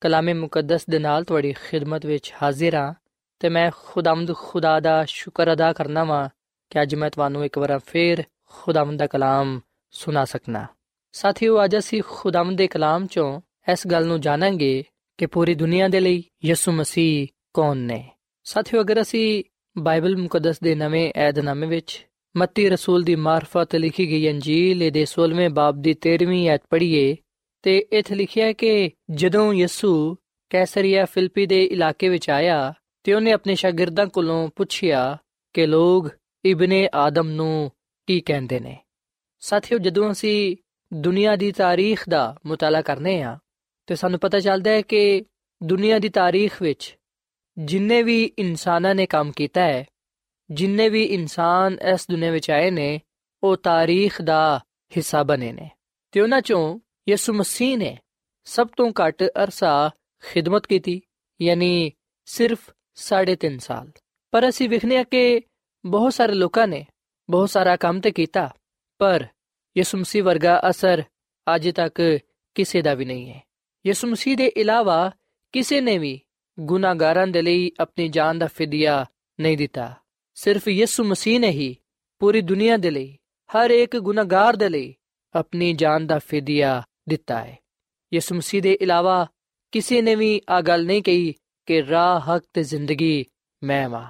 ਕਲਾਮੇ 0.00 0.32
ਮੁਕੱਦਸ 0.32 0.86
ਦੇ 0.90 0.98
ਨਾਲ 0.98 1.24
ਤੁਹਾਡੀ 1.24 1.52
ਖਿਦਮਤ 1.52 2.06
ਵਿੱਚ 2.06 2.34
ਹਾਜ਼ਰ 2.42 2.74
ਹਾਂ 2.74 2.94
ਤੇ 3.38 3.48
ਮੈਂ 3.48 3.70
ਖੁਦਾਵੰਦ 3.76 4.34
ਖੁਦਾ 4.34 4.80
ਦਾ 4.80 5.04
ਸ਼ੁਕਰ 5.04 5.52
ਅਦਾ 5.52 5.72
ਕਰਨਾ 5.72 6.04
ਵਾਂ 6.04 6.28
ਕਿ 6.70 6.82
ਅੱਜ 6.82 6.94
ਮੈਂ 6.94 7.10
ਤੁਹਾਨੂੰ 7.10 7.44
ਇੱਕ 7.44 7.58
ਵਾਰ 7.58 7.78
ਫੇਰ 7.78 8.24
ਖੁਦਾਵੰਦ 8.46 8.98
ਦਾ 8.98 9.06
ਕਲਾਮ 9.06 9.60
ਸੁਣਾ 9.90 10.24
ਸਕਣਾ 10.24 10.66
ਸਾਥੀਓ, 11.12 11.64
ਅੱਜ 11.64 11.76
ਅਸੀਂ 11.76 12.02
ਖੁਦਾਵੰਦ 12.08 12.58
ਦੇ 12.58 12.66
ਕਲਾਮ 12.66 13.06
ਚੋਂ 13.06 13.40
ਇਸ 13.72 13.86
ਗੱਲ 13.86 14.06
ਨੂੰ 14.06 14.20
ਜਾਣਾਂਗੇ 14.20 14.84
ਕਿ 15.18 15.26
ਪੂਰੀ 15.26 15.54
ਦੁਨੀਆ 15.54 15.88
ਦੇ 15.88 16.00
ਲਈ 16.00 16.24
ਯਿਸੂ 16.44 16.72
ਮਸੀਹ 16.72 17.28
ਕੌਣ 17.54 17.76
ਨੇ। 17.76 18.12
ਸਾਥੀਓ, 18.46 18.80
ਅਗਰ 18.80 19.00
ਅਸੀਂ 19.00 19.44
ਬਾਈਬਲ 19.78 20.16
ਮੁਕੱਦਸ 20.16 20.60
ਦੇ 20.60 20.74
ਨਵੇਂ 20.74 21.12
ਏਧਨਾਮੇ 21.16 21.66
ਵਿੱਚ 21.66 22.06
ਮੱਤੀ 22.36 22.68
ਰਸੂਲ 22.68 23.02
ਦੀ 23.02 23.14
ਮਾਰਫਤ 23.14 23.76
ਲਿਖੀ 23.76 24.06
ਗਈ 24.06 24.30
ਅੰਜੀਲ 24.30 24.90
ਦੇ 24.90 25.06
16ਵੇਂ 25.06 25.50
ਬਾਬ 25.50 25.82
ਦੀ 25.82 25.94
13ਵੀਂ 25.94 26.50
ਐਤ 26.50 26.62
ਪੜ੍ਹੀਏ, 26.70 27.16
ਤੇ 27.62 27.86
ਇੱਥੇ 27.92 28.14
ਲਿਖਿਆ 28.14 28.46
ਹੈ 28.46 28.52
ਕਿ 28.52 28.90
ਜਦੋਂ 29.10 29.52
ਯਿਸੂ 29.52 30.16
ਕੈਸਰੀਆ 30.50 31.04
ਫਿਲਪੀ 31.04 31.46
ਦੇ 31.46 31.64
ਇਲਾਕੇ 31.64 32.08
ਵਿੱਚ 32.08 32.30
ਆਇਆ, 32.30 32.74
ਤੇ 33.04 33.12
ਉਹਨੇ 33.12 33.32
ਆਪਣੇ 33.32 33.54
ਸ਼ਾਗਿਰਦਾਂ 33.54 34.06
ਕੋਲੋਂ 34.06 34.48
ਪੁੱਛਿਆ 34.56 35.18
ਕਿ 35.54 35.66
ਲੋਕ 35.66 36.08
ਇਬਨੇ 36.44 36.88
ਆਦਮ 36.94 37.28
ਨੂੰ 37.28 37.70
ਕੀ 38.06 38.20
ਕਹਿੰਦੇ 38.20 38.60
ਨੇ। 38.60 38.76
ਸਾਥੀਓ, 39.40 39.78
ਜਦੋਂ 39.78 40.10
ਅਸੀਂ 40.12 40.56
ਦੁਨੀਆ 40.94 41.36
ਦੀ 41.36 41.52
ਤਾਰੀਖ 41.52 42.08
ਦਾ 42.08 42.36
ਮਤਾਲਾ 42.46 42.82
ਕਰਨੇ 42.82 43.22
ਆ, 43.22 43.38
ਤੇ 43.86 43.94
ਸਾਨੂੰ 43.94 44.20
ਪਤਾ 44.20 44.40
ਚੱਲਦਾ 44.40 44.70
ਹੈ 44.70 44.80
ਕਿ 44.82 45.24
ਦੁਨੀਆ 45.62 45.98
ਦੀ 45.98 46.08
ਤਾਰੀਖ 46.08 46.62
ਵਿੱਚ 46.62 46.96
ਜਿੰਨੇ 47.58 48.02
ਵੀ 48.02 48.24
ਇਨਸਾਨਾਂ 48.38 48.94
ਨੇ 48.94 49.06
ਕੰਮ 49.06 49.32
ਕੀਤਾ 49.32 49.62
ਹੈ 49.62 49.84
ਜਿੰਨੇ 50.50 50.88
ਵੀ 50.88 51.02
ਇਨਸਾਨ 51.04 51.78
ਇਸ 51.92 52.06
ਦੁਨੀਆ 52.10 52.30
ਵਿੱਚ 52.30 52.50
ਆਏ 52.50 52.70
ਨੇ 52.70 53.00
ਉਹ 53.42 53.56
ਤਾਰੀਖ 53.56 54.22
ਦਾ 54.22 54.60
ਹਿੱਸਾ 54.96 55.22
ਬਣੇ 55.22 55.52
ਨੇ 55.52 55.70
ਤੇ 56.12 56.20
ਉਹਨਾਂ 56.20 56.40
ਚੋਂ 56.40 56.78
ਯਿਸੂ 57.08 57.32
ਮਸੀਹ 57.32 57.76
ਨੇ 57.78 57.96
ਸਭ 58.44 58.68
ਤੋਂ 58.76 58.90
ਘੱਟ 59.00 59.22
ਅਰਸਾ 59.22 59.90
ਖਿਦਮਤ 60.22 60.66
ਕੀਤੀ 60.66 61.00
ਯਾਨੀ 61.40 61.92
ਸਿਰਫ 62.28 62.70
3.5 62.98 63.58
ਸਾਲ 63.58 63.90
ਪਰ 64.32 64.48
ਅਸੀਂ 64.48 64.68
ਵਿਖਨੇ 64.68 64.96
ਆ 64.96 65.02
ਕਿ 65.02 65.40
ਬਹੁਤ 65.84 66.12
ਸਾਰੇ 66.12 66.32
ਲੋਕਾਂ 66.32 66.68
ਨੇ 66.68 66.84
ਬਹੁਤ 67.28 67.50
ਸਾਰਾ 67.50 67.76
ਕੰਮ 67.76 68.00
ਤੇ 68.00 68.10
ਕੀਤਾ 68.10 68.48
ਪਰ 69.00 69.26
ਯਿਸੂ 69.76 69.98
ਮਸੀਹ 69.98 70.22
ਵਰਗਾ 70.22 70.60
ਅਸਰ 70.70 71.02
ਅੱਜ 71.54 71.68
ਤੱਕ 71.70 72.00
ਕਿਸੇ 72.54 72.82
ਦਾ 72.82 72.94
ਵੀ 72.94 73.04
ਨਹੀਂ 73.04 73.30
ਹੈ 73.30 73.40
ਯਿਸੂ 73.86 74.08
ਮਸੀਹ 74.08 74.36
ਦੇ 74.36 74.46
ਇਲਾਵਾ 74.46 75.12
ਕਿਸੇ 75.52 75.80
ਨੇ 75.80 75.98
ਵੀ 75.98 76.20
ਗੁਨਾਹਗਾਰਾਂ 76.58 77.26
ਦੇ 77.26 77.42
ਲਈ 77.42 77.70
ਆਪਣੀ 77.80 78.08
ਜਾਨ 78.08 78.38
ਦਾ 78.38 78.46
ਫਿਦਿਆ 78.46 79.04
ਨਹੀਂ 79.38 79.56
ਦਿੱਤਾ 79.56 79.94
ਸਿਰਫ 80.34 80.68
ਯਿਸੂ 80.68 81.04
ਮਸੀਹ 81.04 81.40
ਨੇ 81.40 81.50
ਹੀ 81.50 81.76
ਪੂਰੀ 82.20 82.40
ਦੁਨੀਆ 82.40 82.76
ਦੇ 82.76 82.90
ਲਈ 82.90 83.16
ਹਰ 83.50 83.70
ਇੱਕ 83.70 83.96
ਗੁਨਾਹਗਾਰ 83.96 84.56
ਦੇ 84.56 84.68
ਲਈ 84.68 84.94
ਆਪਣੀ 85.34 85.72
ਜਾਨ 85.72 86.06
ਦਾ 86.06 86.18
ਫਿਦਿਆ 86.18 86.82
ਦਿੱਤਾ 87.08 87.44
ਹੈ 87.44 87.56
ਯਿਸੂ 88.12 88.34
ਮਸੀਹ 88.34 88.62
ਦੇ 88.62 88.72
ਇਲਾਵਾ 88.80 89.26
ਕਿਸੇ 89.72 90.02
ਨੇ 90.02 90.14
ਵੀ 90.14 90.40
ਆ 90.50 90.60
ਗੱਲ 90.60 90.86
ਨਹੀਂ 90.86 91.02
ਕਹੀ 91.02 91.34
ਕਿ 91.66 91.82
ਰਾਹ 91.86 92.20
ਹਕ 92.20 92.44
ਤੇ 92.52 92.62
ਜ਼ਿੰਦਗੀ 92.62 93.24
ਮੈਂ 93.62 93.88
ਵਾਂ 93.88 94.06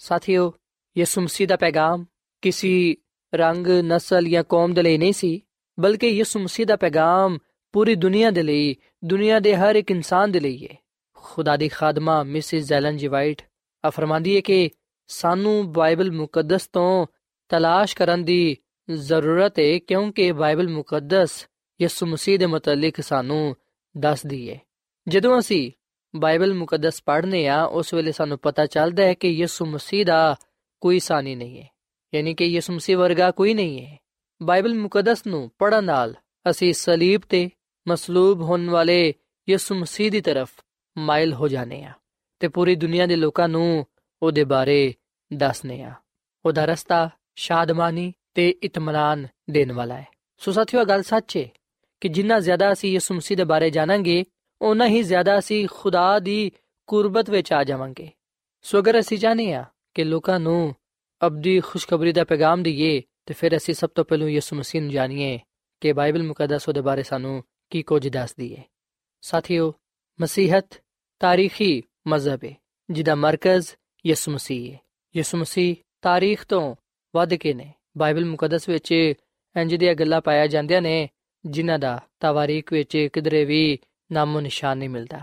ਸਾਥੀਓ 0.00 0.52
ਯਿਸੂ 0.96 1.20
ਮਸੀਹ 1.20 1.48
ਦਾ 1.48 1.56
ਪੈਗਾਮ 1.56 2.04
ਕਿਸੇ 2.42 2.96
ਰੰਗ 3.34 3.66
ਨਸਲ 3.66 4.28
ਜਾਂ 4.28 4.44
ਕੌਮ 4.44 4.74
ਦੇ 4.74 4.82
ਲਈ 4.82 4.98
ਨਹੀਂ 4.98 5.12
ਸੀ 5.12 5.40
ਬਲਕਿ 5.78 6.08
ਯਿਸੂ 6.08 6.38
ਮਸੀਹ 6.38 6.66
ਦਾ 6.66 6.76
ਪੈਗਾਮ 6.76 7.38
ਪੂਰੀ 7.72 7.94
ਦੁਨੀਆ 7.94 8.30
ਦੇ 8.30 8.42
ਲਈ 8.42 8.76
ਦੁਨੀਆ 9.04 9.40
ਦੇ 9.40 9.56
ਹਰ 9.56 9.76
ਇੱਕ 9.76 9.90
ਇਨਸਾਨ 9.90 10.32
ਦੇ 10.32 10.40
ਲਈ 10.40 10.66
ਹੈ 10.66 10.76
ਖੁਦਾ 11.22 11.56
ਦੀ 11.56 11.68
ਖਾਦਮਾ, 11.68 12.22
ਮਿਸਿਸ 12.22 12.64
ਜ਼ੈਲਨ 12.64 12.96
ਜੀ 12.96 13.06
ਵਾਈਟ 13.06 13.42
ਆ 13.84 13.90
ਫਰਮਾਂਦੀ 13.90 14.36
ਹੈ 14.36 14.40
ਕਿ 14.40 14.70
ਸਾਨੂੰ 15.08 15.72
ਬਾਈਬਲ 15.72 16.12
ਮੁਕੱਦਸ 16.12 16.66
ਤੋਂ 16.66 17.06
ਤਲਾਸ਼ 17.48 17.96
ਕਰਨ 17.96 18.24
ਦੀ 18.24 18.56
ਜ਼ਰੂਰਤ 18.90 19.58
ਹੈ, 19.58 19.78
ਕਿਉਂਕਿ 19.78 20.32
ਬਾਈਬਲ 20.32 20.68
ਮੁਕੱਦਸ 20.68 21.46
ਯਿਸੂ 21.80 22.06
ਮਸੀਹ 22.06 22.38
ਦੇ 22.38 22.46
ਮੁਤਲਕ 22.46 23.00
ਸਾਨੂੰ 23.00 23.56
ਦੱਸਦੀ 23.96 24.50
ਹੈ। 24.50 24.60
ਜਦੋਂ 25.08 25.38
ਅਸੀਂ 25.38 25.70
ਬਾਈਬਲ 26.16 26.54
ਮੁਕੱਦਸ 26.54 27.02
ਪੜ੍ਹਨੇ 27.02 27.46
ਆ, 27.48 27.64
ਉਸ 27.64 27.94
ਵੇਲੇ 27.94 28.12
ਸਾਨੂੰ 28.12 28.38
ਪਤਾ 28.38 28.66
ਚੱਲਦਾ 28.66 29.02
ਹੈ 29.02 29.14
ਕਿ 29.14 29.28
ਯਿਸੂ 29.28 29.66
ਮਸੀਹ 29.66 30.06
ਦਾ 30.06 30.36
ਕੋਈ 30.80 30.98
ਸਾਨੀ 30.98 31.34
ਨਹੀਂ 31.34 31.60
ਹੈ, 31.62 31.68
ਯਾਨੀ 32.14 32.34
ਕਿ 32.34 32.44
ਯਿਸੂ 32.44 32.72
ਮਸੀਹ 32.72 32.96
ਵਰਗਾ 32.96 33.30
ਕੋਈ 33.30 33.54
ਨਹੀਂ 33.54 33.86
ਹੈ। 33.86 33.98
ਬਾਈਬਲ 34.42 34.74
ਮੁਕੱਦਸ 34.74 35.26
ਨੂੰ 35.26 35.50
ਪੜ੍ਹਨ 35.58 35.84
ਨਾਲ 35.84 36.14
ਅਸੀਂ 36.50 36.72
ਸਲੀਬ 36.72 37.20
ਤੇ 37.28 37.50
ਮਸਲੂਬ 37.88 38.40
ਹੋਣ 38.40 38.70
ਵਾਲੇ 38.70 39.14
ਯਿਸੂ 39.48 39.74
ਮਸੀਹ 39.74 40.10
ਦੀ 40.10 40.20
ਤਰਫ 40.20 40.50
ਮਾਇਲ 40.98 41.32
ਹੋ 41.32 41.48
ਜਾਣੇ 41.48 41.84
ਆ 41.84 41.92
ਤੇ 42.40 42.48
ਪੂਰੀ 42.48 42.76
ਦੁਨੀਆ 42.76 43.06
ਦੇ 43.06 43.16
ਲੋਕਾਂ 43.16 43.48
ਨੂੰ 43.48 43.86
ਉਹਦੇ 44.22 44.44
ਬਾਰੇ 44.44 44.94
ਦੱਸਨੇ 45.32 45.82
ਆ। 45.82 45.94
ਉਹਦਾ 46.46 46.64
ਰਸਤਾ 46.64 47.10
ਸ਼ਾਦਮਾਨੀ 47.36 48.12
ਤੇ 48.34 48.50
ਇਤਮਾਨਾਨ 48.50 49.26
ਦੇਣ 49.50 49.72
ਵਾਲਾ 49.72 49.94
ਹੈ। 49.94 50.06
ਸੋ 50.38 50.52
ਸਾਥੀਓ 50.52 50.80
ਇਹ 50.80 50.86
ਗੱਲ 50.86 51.02
ਸੱਚ 51.02 51.36
ਹੈ 51.36 51.48
ਕਿ 52.00 52.08
ਜਿੰਨਾ 52.08 52.40
ਜ਼ਿਆਦਾ 52.40 52.72
ਅਸੀਂ 52.72 52.92
ਯਿਸੂ 52.92 53.14
ਮਸੀਹ 53.14 53.36
ਦੇ 53.36 53.44
ਬਾਰੇ 53.44 53.70
ਜਾਣਾਂਗੇ 53.70 54.24
ਉਨਾ 54.62 54.86
ਹੀ 54.86 55.02
ਜ਼ਿਆਦਾ 55.02 55.38
ਅਸੀਂ 55.38 55.68
ਖੁਦਾ 55.70 56.18
ਦੀ 56.18 56.52
ਕੁਰਬਤ 56.86 57.30
ਵਿੱਚ 57.30 57.52
ਆ 57.52 57.64
ਜਾਵਾਂਗੇ। 57.64 58.10
ਸੋ 58.62 58.78
ਅਗਰ 58.78 59.00
ਅਸੀਂ 59.00 59.18
ਚਾਹਨੇ 59.18 59.52
ਆ 59.52 59.64
ਕਿ 59.94 60.04
ਲੋਕਾਂ 60.04 60.40
ਨੂੰ 60.40 60.74
ਅਬਦੀ 61.26 61.60
ਖੁਸ਼ਖਬਰੀ 61.60 62.12
ਦਾ 62.12 62.24
ਪੈਗਾਮ 62.24 62.62
ਦਈਏ, 62.62 63.02
ਤੇ 63.26 63.34
ਫਿਰ 63.34 63.56
ਅਸੀਂ 63.56 63.74
ਸਭ 63.74 63.90
ਤੋਂ 63.90 64.04
ਪਹਿਲਾਂ 64.04 64.28
ਯਿਸੂ 64.28 64.56
ਮਸੀਹ 64.56 64.82
ਨੂੰ 64.82 64.90
ਜਾਣੀਏ 64.90 65.40
ਕਿ 65.80 65.92
ਬਾਈਬਲ 65.92 66.22
ਮੁਕੱਦਸ 66.22 66.68
ਉਹਦੇ 66.68 66.80
ਬਾਰੇ 66.80 67.02
ਸਾਨੂੰ 67.02 67.44
ਕੀ 67.70 67.82
ਕੁਝ 67.82 68.08
ਦੱਸਦੀ 68.08 68.56
ਹੈ 68.56 68.64
ਸਾਥੀਓ 69.20 69.74
ਮਸੀਹਤ 70.20 70.80
ਤਾਰੀਖੀ 71.20 71.82
ਮਜ਼ਹਬ 72.08 72.44
ਹੈ 72.44 72.54
ਜਿਹਦਾ 72.88 73.14
ਮਰਕਜ਼ 73.14 73.68
ਯਿਸੂ 74.04 74.32
ਮਸੀਹ 74.32 74.72
ਹੈ 74.72 74.78
ਯਿਸੂ 75.14 75.38
ਮਸੀਹ 75.38 75.74
ਤਾਰੀਖ 76.02 76.44
ਤੋਂ 76.44 76.74
ਵੱਧ 77.14 77.34
ਕੇ 77.34 77.54
ਨੇ 77.54 77.72
ਬਾਈਬਲ 77.98 78.24
ਮੁਕੱਦਸ 78.24 78.68
ਵਿੱਚ 78.68 78.92
ਇੰਜ 78.92 79.74
ਦੀਆਂ 79.74 79.94
ਗੱਲਾਂ 79.94 80.20
ਪਾਇਆ 80.20 80.46
ਜਾਂਦੀਆਂ 80.46 80.82
ਨੇ 80.82 81.08
ਜਿਨ੍ਹਾਂ 81.44 81.78
ਦਾ 81.78 81.98
ਤਵਾਰੀਖ 82.20 82.72
ਵਿੱਚ 82.72 82.96
ਕਿਧਰੇ 83.12 83.44
ਵੀ 83.44 83.78
ਨਾਮੋ 84.10 84.40
ਨਿਸ਼ਾਨ 84.40 84.78
ਨਹੀਂ 84.78 84.88
ਮਿਲਦਾ 84.88 85.22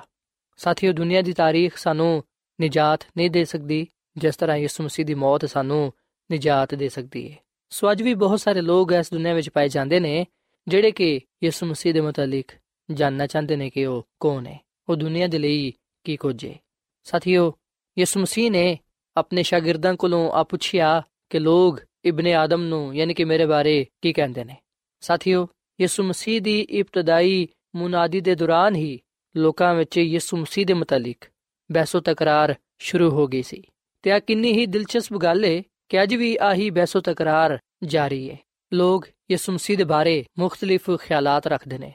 ਸਾਥੀਓ 0.59 0.93
ਦੁਨੀਆ 0.93 1.21
ਦੀ 1.21 1.33
ਤਾਰੀਖ 1.33 1.77
ਸਾਨੂੰ 1.77 2.23
ਨਿਜਾਤ 2.59 3.05
ਨਹੀਂ 3.17 3.31
ਦੇ 3.31 3.43
ਸਕਦੀ 3.45 3.85
ਜਿਸ 4.15 4.35
ਤਰ੍ਹਾਂ 4.35 4.57
ਯਿਸੂ 4.57 4.83
ਮਸੀਹ 4.83 5.05
ਦੀ 5.05 5.13
ਮੌਤ 5.13 5.45
ਸਾਨੂੰ 5.45 5.91
ਨਿਜਾਤ 6.29 6.75
ਦੇ 6.75 6.89
ਸਕਦੀ 6.89 7.29
ਹੈ 7.31 7.37
ਸੋ 7.71 7.91
ਅੱਜ 7.91 8.01
ਵੀ 8.03 8.13
ਬਹੁਤ 8.13 8.39
ਸਾਰੇ 8.39 8.61
ਲੋਕ 8.61 8.91
ਇਸ 8.91 9.11
ਦੁਨੀਆ 9.11 9.33
ਵਿੱਚ 9.33 9.49
ਪਾਏ 9.49 9.69
ਜਾਂਦੇ 9.69 9.99
ਨੇ 9.99 10.25
ਜਿਹੜੇ 10.67 10.91
ਕਿ 10.91 11.19
ਯਿਸੂ 11.43 11.65
ਮਸੀਹ 11.65 11.93
ਦੇ 11.93 12.01
ਮੁਤਲਕ 12.01 12.51
ਜਾਨਣਾ 12.89 13.27
ਚਾਹੁੰਦੇ 13.27 13.55
ਨੇ 13.55 13.69
ਕਿ 13.69 13.85
ਉਹ 13.85 14.03
ਕੌਣ 14.19 14.45
ਹੈ 14.47 14.59
ਉਹ 14.89 14.95
ਦੁਨੀਆ 14.95 15.27
ਦੇ 15.27 15.37
ਲਈ 15.37 15.73
ਕੀ 16.03 16.17
ਕੁਝ 16.17 16.45
ਹੈ 16.45 16.55
ਸਾਥੀਓ, 17.03 17.53
ਯਿਸੂ 17.99 18.19
ਮਸੀਹ 18.19 18.51
ਨੇ 18.51 18.79
ਆਪਣੇ 19.17 19.43
ਸ਼ਾਗਿਰਦਾਂ 19.43 19.93
ਕੋਲੋਂ 19.93 20.31
ਆ 20.31 20.43
ਪੁੱਛਿਆ 20.43 21.07
ਕਿ 21.29 21.39
ਲੋਕ 21.39 21.79
ਇਬਨ 22.05 22.27
ਆਦਮ 22.27 22.61
ਨੂੰ, 22.61 22.95
ਯਾਨੀ 22.95 23.13
ਕਿ 23.13 23.23
ਮੇਰੇ 23.23 23.45
ਬਾਰੇ 23.45 23.87
ਕੀ 24.01 24.13
ਕਹਿੰਦੇ 24.13 24.43
ਨੇ। 24.43 24.57
ਸਾਥੀਓ, 25.01 25.47
ਯਿਸੂ 25.81 26.03
ਮਸੀਹ 26.03 26.41
ਦੀ 26.41 26.61
ਇਬਤਦਾਈ 26.61 27.47
ਮੁਨਾਦੀ 27.75 28.21
ਦੇ 28.21 28.35
ਦੌਰਾਨ 28.35 28.75
ਹੀ 28.75 28.99
ਲੋਕਾਂ 29.37 29.75
ਵਿੱਚ 29.75 29.97
ਯਿਸੂ 29.97 30.37
ਮਸੀਹ 30.37 30.65
ਦੇ 30.65 30.73
ਮੁਤਲਕ 30.73 31.25
ਬਹਿਸੋ 31.71 31.99
ਤਕਰਾਰ 31.99 32.55
ਸ਼ੁਰੂ 32.79 33.09
ਹੋ 33.09 33.27
ਗਈ 33.27 33.43
ਸੀ। 33.43 33.63
ਤੇ 34.01 34.11
ਆ 34.11 34.19
ਕਿੰਨੀ 34.19 34.51
ਹੀ 34.51 34.65
ਦਿਲਚਸਪ 34.65 35.13
ਗੱਲ 35.13 35.45
ਹੈ 35.45 35.63
ਕਿ 35.89 36.03
ਅੱਜ 36.03 36.15
ਵੀ 36.15 36.37
ਆਹੀ 36.41 36.69
ਬਹਿਸੋ 36.69 36.99
ਤਕਰਾਰ 36.99 37.59
ਜਾਰੀ 37.83 38.31
ਹੈ 38.31 38.37
ਲੋਕ 38.73 39.07
ਯਿਸੂ 39.31 39.51
ਮਸੀਹ 39.51 39.77
ਦੇ 39.77 39.83
ਬਾਰੇ 39.83 40.25
ਮੁxtਲਿਫ 40.39 40.91
ਖਿਆਲਾਤ 40.97 41.47
ਰੱਖਦੇ 41.47 41.77
ਨੇ। 41.77 41.93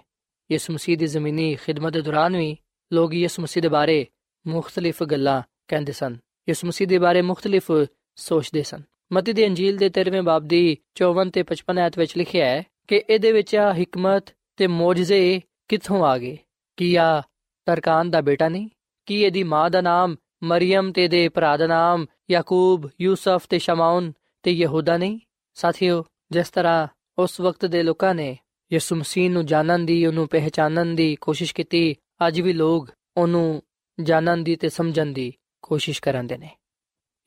ਯਿਸੂ 0.52 0.72
ਮਸੀਹ 0.72 0.98
ਦੀ 0.98 1.06
ਜ਼ਮੀਨੀ 1.06 1.54
ਖਿਦਮਤ 1.54 1.92
ਦੇ 1.92 2.02
ਦੌਰਾਨ 2.02 2.36
ਵੀ 2.36 2.56
ਲੋਕ 2.92 3.14
ਯਿਸੂ 3.14 3.42
ਮਸੀਹ 3.42 3.62
ਦੇ 3.62 3.68
ਬਾਰੇ 3.68 4.06
ਮੁxtਲਿਫ 4.46 5.02
ਗੱਲਾਂ 5.02 5.42
ਕਹਿੰਦੇ 5.68 5.92
ਸਨ। 5.92 6.16
ਯਿਸੂ 6.48 6.66
ਮਸੀਹ 6.66 6.88
ਦੇ 6.88 6.98
ਬਾਰੇ 6.98 7.22
ਮੁxtਲਿਫ 7.22 7.72
ਸੋਚਦੇ 8.16 8.62
ਸਨ। 8.62 8.82
ਮਤੀ 9.12 9.32
ਦੀ 9.32 9.46
ਅੰਜੀਲ 9.46 9.76
ਦੇ 9.76 9.90
13ਵੇਂ 9.90 10.22
ਬਾਬ 10.22 10.44
ਦੀ 10.44 10.78
54 10.94 11.30
ਤੇ 11.30 11.42
55 11.42 11.82
ਆਇਤ 11.82 11.98
ਵਿੱਚ 11.98 12.18
ਲਿਖਿਆ 12.18 12.46
ਹੈ 12.46 12.62
ਕਿ 12.88 13.02
ਇਹਦੇ 13.10 13.32
ਵਿੱਚ 13.32 13.56
ਆ 13.56 13.72
ਹਕਮਤ 13.72 14.24
ਤੇ 14.56 14.66
ਮੌਜਜ਼ੇ 14.66 15.40
ਕਿੱਥੋਂ 15.68 16.04
ਆ 16.04 16.18
ਗਏ? 16.18 16.38
ਕੀ 16.76 16.96
ਆ 16.96 17.22
ਤਰਕਾਨ 17.66 18.10
ਦਾ 18.10 18.20
ਬੇਟਾ 18.20 18.48
ਨਹੀਂ? 18.48 18.68
ਕੀ 19.06 19.22
ਇਹਦੀ 19.22 19.42
ਮਾਂ 19.42 19.70
ਦਾ 19.70 19.80
ਨਾਮ 19.80 20.16
ਮਰੀਮ 20.42 20.92
ਤੇ 20.92 21.08
ਦੇ 21.08 21.28
ਭਰਾ 21.28 21.56
ਦਾ 21.56 21.66
ਨਾਮ 21.66 22.06
ਯਾਕੂਬ, 22.30 22.90
ਯੂਸਫ 23.00 23.46
ਤੇ 23.48 23.58
ਸ਼ਮਾਉਨ 23.58 24.12
ਤੇ 24.42 24.50
ਯਹੂਦਾ 24.50 24.96
ਨਹੀਂ? 24.96 25.18
ਸਾਥੀਓ, 25.54 26.04
ਜਿਸ 26.30 26.50
ਤਰ੍ਹਾਂ 26.50 26.88
ਉਸ 27.18 27.40
ਵਕਤ 27.40 27.66
ਦੇ 27.66 27.82
ਲੋਕਾਂ 27.82 28.14
ਨੇ 28.14 28.38
ਯਿਸੂ 28.72 28.96
ਮਸੀਹ 28.96 29.30
ਨੂੰ 29.30 29.46
ਜਾਣਨ 29.46 29.86
ਦੀ, 29.86 30.06
ਉਹਨੂੰ 30.06 30.28
ਪਹਿਚਾਨਣ 30.28 30.86
ਦੀ 30.86 31.16
ਕੋਸ਼ਿਸ਼ 31.20 31.54
ਕੀਤੀ 31.54 31.96
ਅੱਜ 32.26 32.40
ਵੀ 32.40 32.52
ਲੋਕ 32.52 32.90
ਉਹਨੂੰ 33.16 33.62
ਜਾਣਨ 34.00 34.44
ਦੀ 34.44 34.56
ਤੇ 34.56 34.68
ਸਮਝਣ 34.68 35.06
ਦੀ 35.06 35.32
ਕੋਸ਼ਿਸ਼ 35.62 36.02
ਕਰਦੇ 36.02 36.38
ਨੇ। 36.38 36.50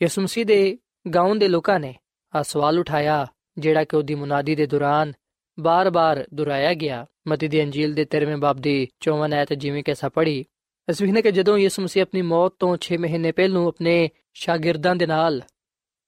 ਯਿਸੂ 0.02 0.22
ਮਸੀਹ 0.22 0.46
ਦੇ 0.46 0.78
ਗਾਉਂ 1.16 1.36
ਦੇ 1.36 1.48
ਲੋਕਾਂ 1.48 1.80
ਨੇ 1.80 1.96
ਆ 2.36 2.44
ਸਵਾਲ 2.44 2.80
ਉਠਾਇਆ, 2.80 3.28
ਜਿਹੜਾ 3.58 3.84
ਕਿ 3.84 3.96
ਉਹਦੀ 3.96 4.16
ਮੁਨਾਦੀ 4.16 4.56
ਦੇ 4.56 4.66
ਦੌਰਾਨ 4.66 5.14
ਬਾਰ-ਬਾਰ 5.60 6.28
ਦੁਹਰਾਇਆ 6.34 6.74
ਗਿਆ। 6.74 7.06
ਮਤੀ 7.28 7.48
ਦੀ 7.48 7.64
ਅੰਜੀਲ 7.64 7.94
ਦੇ 7.94 8.06
13ਵੇਂ 8.06 8.38
ਬਾਬ 8.38 8.58
ਦੀ 8.58 8.88
54 9.00 9.34
ਆਇਤ 9.34 9.54
ਜਿਵੇਂ 9.54 9.84
ਕਿ 9.84 9.92
ਅਸਾਂ 9.92 10.10
ਪੜ੍ਹੀ 10.10 10.46
ਇਸ 10.90 11.02
ਵਿਖਨੇ 11.02 11.22
ਕਿ 11.22 11.32
ਜਦੋਂ 11.32 11.58
ਯਿਸੂ 11.58 11.82
ਮਸੀਹ 11.82 12.04
ਆਪਣੀ 12.04 12.22
ਮੌਤ 12.22 12.54
ਤੋਂ 12.60 12.78
6 12.78 12.98
ਮਹੀਨੇ 13.00 13.32
ਪਹਿਲਾਂ 13.32 13.66
ਆਪਣੇ 13.66 14.10
ਸ਼ਾਗਿਰਦਾਂ 14.34 14.96
ਦੇ 14.96 15.06
ਨਾਲ 15.06 15.42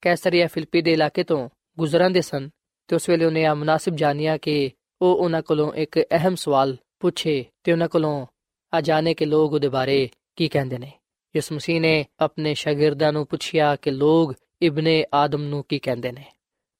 ਕੈਸਰੀਆ 0.01 0.47
ਫਿਲਪੀ 0.47 0.81
ਦੇ 0.81 0.91
ਇਲਾਕੇ 0.91 1.23
ਤੋਂ 1.23 1.49
ਗੁਜ਼ਰਦੇ 1.79 2.21
ਸਨ, 2.21 2.49
ਤੇ 2.87 2.95
ਉਸ 2.95 3.09
ਵੇਲੇ 3.09 3.25
ਉਹਨੇ 3.25 3.45
ਆ 3.45 3.53
ਮੁਨਾਸਿਬ 3.53 3.95
ਜਾਣਿਆ 3.95 4.37
ਕਿ 4.37 4.71
ਉਹ 5.01 5.15
ਉਹਨਾਂ 5.15 5.41
ਕੋਲੋਂ 5.41 5.73
ਇੱਕ 5.73 5.99
ਅਹਿਮ 5.99 6.35
ਸਵਾਲ 6.35 6.77
ਪੁੱਛੇ 6.99 7.45
ਤੇ 7.63 7.71
ਉਹਨਾਂ 7.71 7.87
ਕੋਲੋਂ 7.87 8.27
ਆ 8.73 8.81
ਜਾਣੇ 8.81 9.13
ਕਿ 9.13 9.25
ਲੋਕ 9.25 9.53
ਉਹਦੇ 9.53 9.69
ਬਾਰੇ 9.69 10.09
ਕੀ 10.35 10.47
ਕਹਿੰਦੇ 10.47 10.77
ਨੇ? 10.77 10.91
ਯਿਸੂ 11.35 11.55
ਮਸੀਹ 11.55 11.81
ਨੇ 11.81 12.05
ਆਪਣੇ 12.19 12.53
ਸ਼ਾਗਿਰਦਾਂ 12.53 13.13
ਨੂੰ 13.13 13.25
ਪੁੱਛਿਆ 13.27 13.75
ਕਿ 13.75 13.91
ਲੋਕ 13.91 14.33
ਇਬਨੇ 14.61 15.05
ਆਦਮ 15.13 15.43
ਨੂੰ 15.43 15.63
ਕੀ 15.69 15.79
ਕਹਿੰਦੇ 15.79 16.11
ਨੇ? 16.11 16.25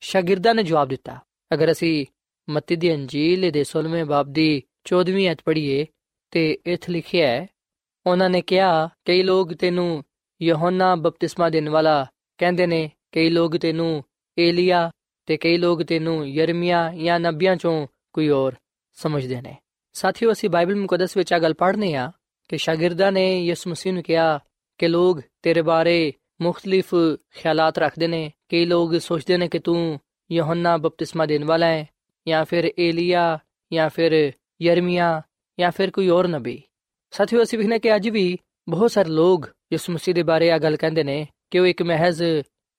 ਸ਼ਾਗਿਰਦਾਂ 0.02 0.56
ਨੇ 0.56 0.64
ਜਵਾਬ 0.64 0.88
ਦਿੱਤਾ, 0.88 1.18
ਅਗਰ 1.54 1.72
ਅਸੀਂ 1.72 2.06
ਮਤੀ 2.50 2.76
ਦੀ 2.76 2.94
ਅੰਜੀਲ 2.94 3.52
ਦੇ 3.52 3.64
16ਵੇਂ 3.64 4.06
ਬਾਬ 4.06 4.34
ਦੀ 4.34 4.64
14ਵੀਂ 4.86 5.32
ਅਧ 5.32 5.38
ਪੜ੍ਹੀਏ 5.46 5.86
ਤੇ 6.32 6.58
ਇਥੇ 6.66 6.92
ਲਿਖਿਆ 6.92 7.28
ਹੈ, 7.28 7.48
ਉਹਨਾਂ 8.06 8.30
ਨੇ 8.30 8.42
ਕਿਹਾ, 8.42 8.90
ਕਈ 9.06 9.24
ਲੋਕ 9.24 9.54
ਤੈਨੂੰ 9.54 10.04
ਯਹੋਨਾ 10.42 10.96
ਬਪਤਿਸਮਾ 10.96 11.50
ਦੇਣ 11.50 11.70
ਵਾਲਾ 11.70 12.06
ਕਹਿੰਦੇ 12.38 12.68
ਨੇ, 12.68 12.92
ਕਈ 13.12 13.30
ਲੋਕ 13.30 13.58
ਤੈਨੂੰ 13.58 14.04
ਏਲੀਆ 14.40 14.92
ਤੇ 15.26 15.38
ਕਈ 15.38 15.58
ਲੋਕ 15.58 15.84
ਤੈਨੂੰ 15.84 16.28
ਯਰਮੀਆ 16.30 16.94
ਜਾਂ 16.94 17.20
ਨਬੀਆਂ 17.20 17.56
ਚੋਂ 17.56 17.88
ਕੋਈ 18.14 18.30
ਹੋਰ 18.30 18.56
ਸਮਝਦੇ 18.94 19.42
ਨੇ। 19.42 19.56
ਸਾਥੀਓ, 19.98 20.32
ਅਸੀਂ 20.32 20.50
ਬਾਈਬਲ 20.50 20.76
ਮੁਕੱਦਸ 20.76 21.18
ਵਿੱਚ 21.18 21.34
ਆ 21.34 21.40
ਗੱਲ 21.40 21.54
ਪੜ੍ਹਨੇ 21.54 21.96
ਆ 21.96 22.12
ਕਿ 22.48 22.58
ਸ਼ਾਗਿਰਦਾਂ 22.58 23.12
ਨੇ 23.12 23.46
ਯਿਸੂ 23.46 23.70
ਮਸੀਹ 23.70 23.94
ਨੂੰ 23.94 24.04
ਕਿਹਾ 24.04 24.40
ਕਿ 24.78 24.88
ਲੋਕ 24.88 25.22
ਤੇਰੇ 25.42 25.62
ਬਾਰੇ 25.62 26.14
ਮੁxtਲਿਫ 26.42 26.96
ਖਿਆਲਾਤ 27.36 27.78
ਰੱਖਦੇ 27.78 28.08
ਨੇ, 28.08 28.32
ਕਈ 28.50 28.66
ਲੋਕ 28.66 28.98
ਸੋਚਦੇ 28.98 29.38
ਨੇ 29.38 29.48
ਕਿ 29.48 29.60
ਤੂੰ 29.60 30.00
ਯਹੋਨਾ 30.32 30.78
ਬਪਤਿਸਮਾ 30.78 31.26
ਦੇਣ 31.26 31.46
ਵਾਲਾ 31.46 31.66
ਹੈ, 31.66 31.90
ਜਾਂ 32.28 32.46
ਫਿਰ 32.46 32.74
ਏਲੀਆ, 32.80 33.40
ਜਾਂ 33.74 33.90
ਫਿਰ 33.90 34.32
ਯਰਮੀਆ, 34.62 35.22
ਜਾਂ 35.60 35.72
ਫਿਰ 35.72 35.92
ਕੋਈ 35.92 36.10
ਹੋਰ 36.10 36.28
ਨਬੀ। 36.28 36.64
ਸਾਥੀਓ, 37.12 37.44
ਅਸੀਂ 37.44 37.60
ਵਿਖਨੇ 37.60 37.80
ਕਿ 37.80 37.96
ਅੱਜ 37.96 38.10
ਵੀ 38.10 38.38
ਬਹੁਤ 38.70 38.92
ਸਾਰੇ 38.92 39.10
ਲੋਕ 39.10 39.50
ਯਿਸੂ 39.74 39.94
ਮਸੀਹ 39.94 40.16
ਦੇ 40.16 40.24
ਬਾਰੇ 40.24 40.52
ਆ 40.52 40.58
ਗੱਲ 40.58 40.78
ਕਹਿੰਦੇ 40.78 41.04
ਨੇ 41.04 41.28
ਕਿ 41.52 41.60
ਉਹ 41.60 41.66
ਇੱਕ 41.66 41.84
ਮਹਿਜ਼ 41.84 42.24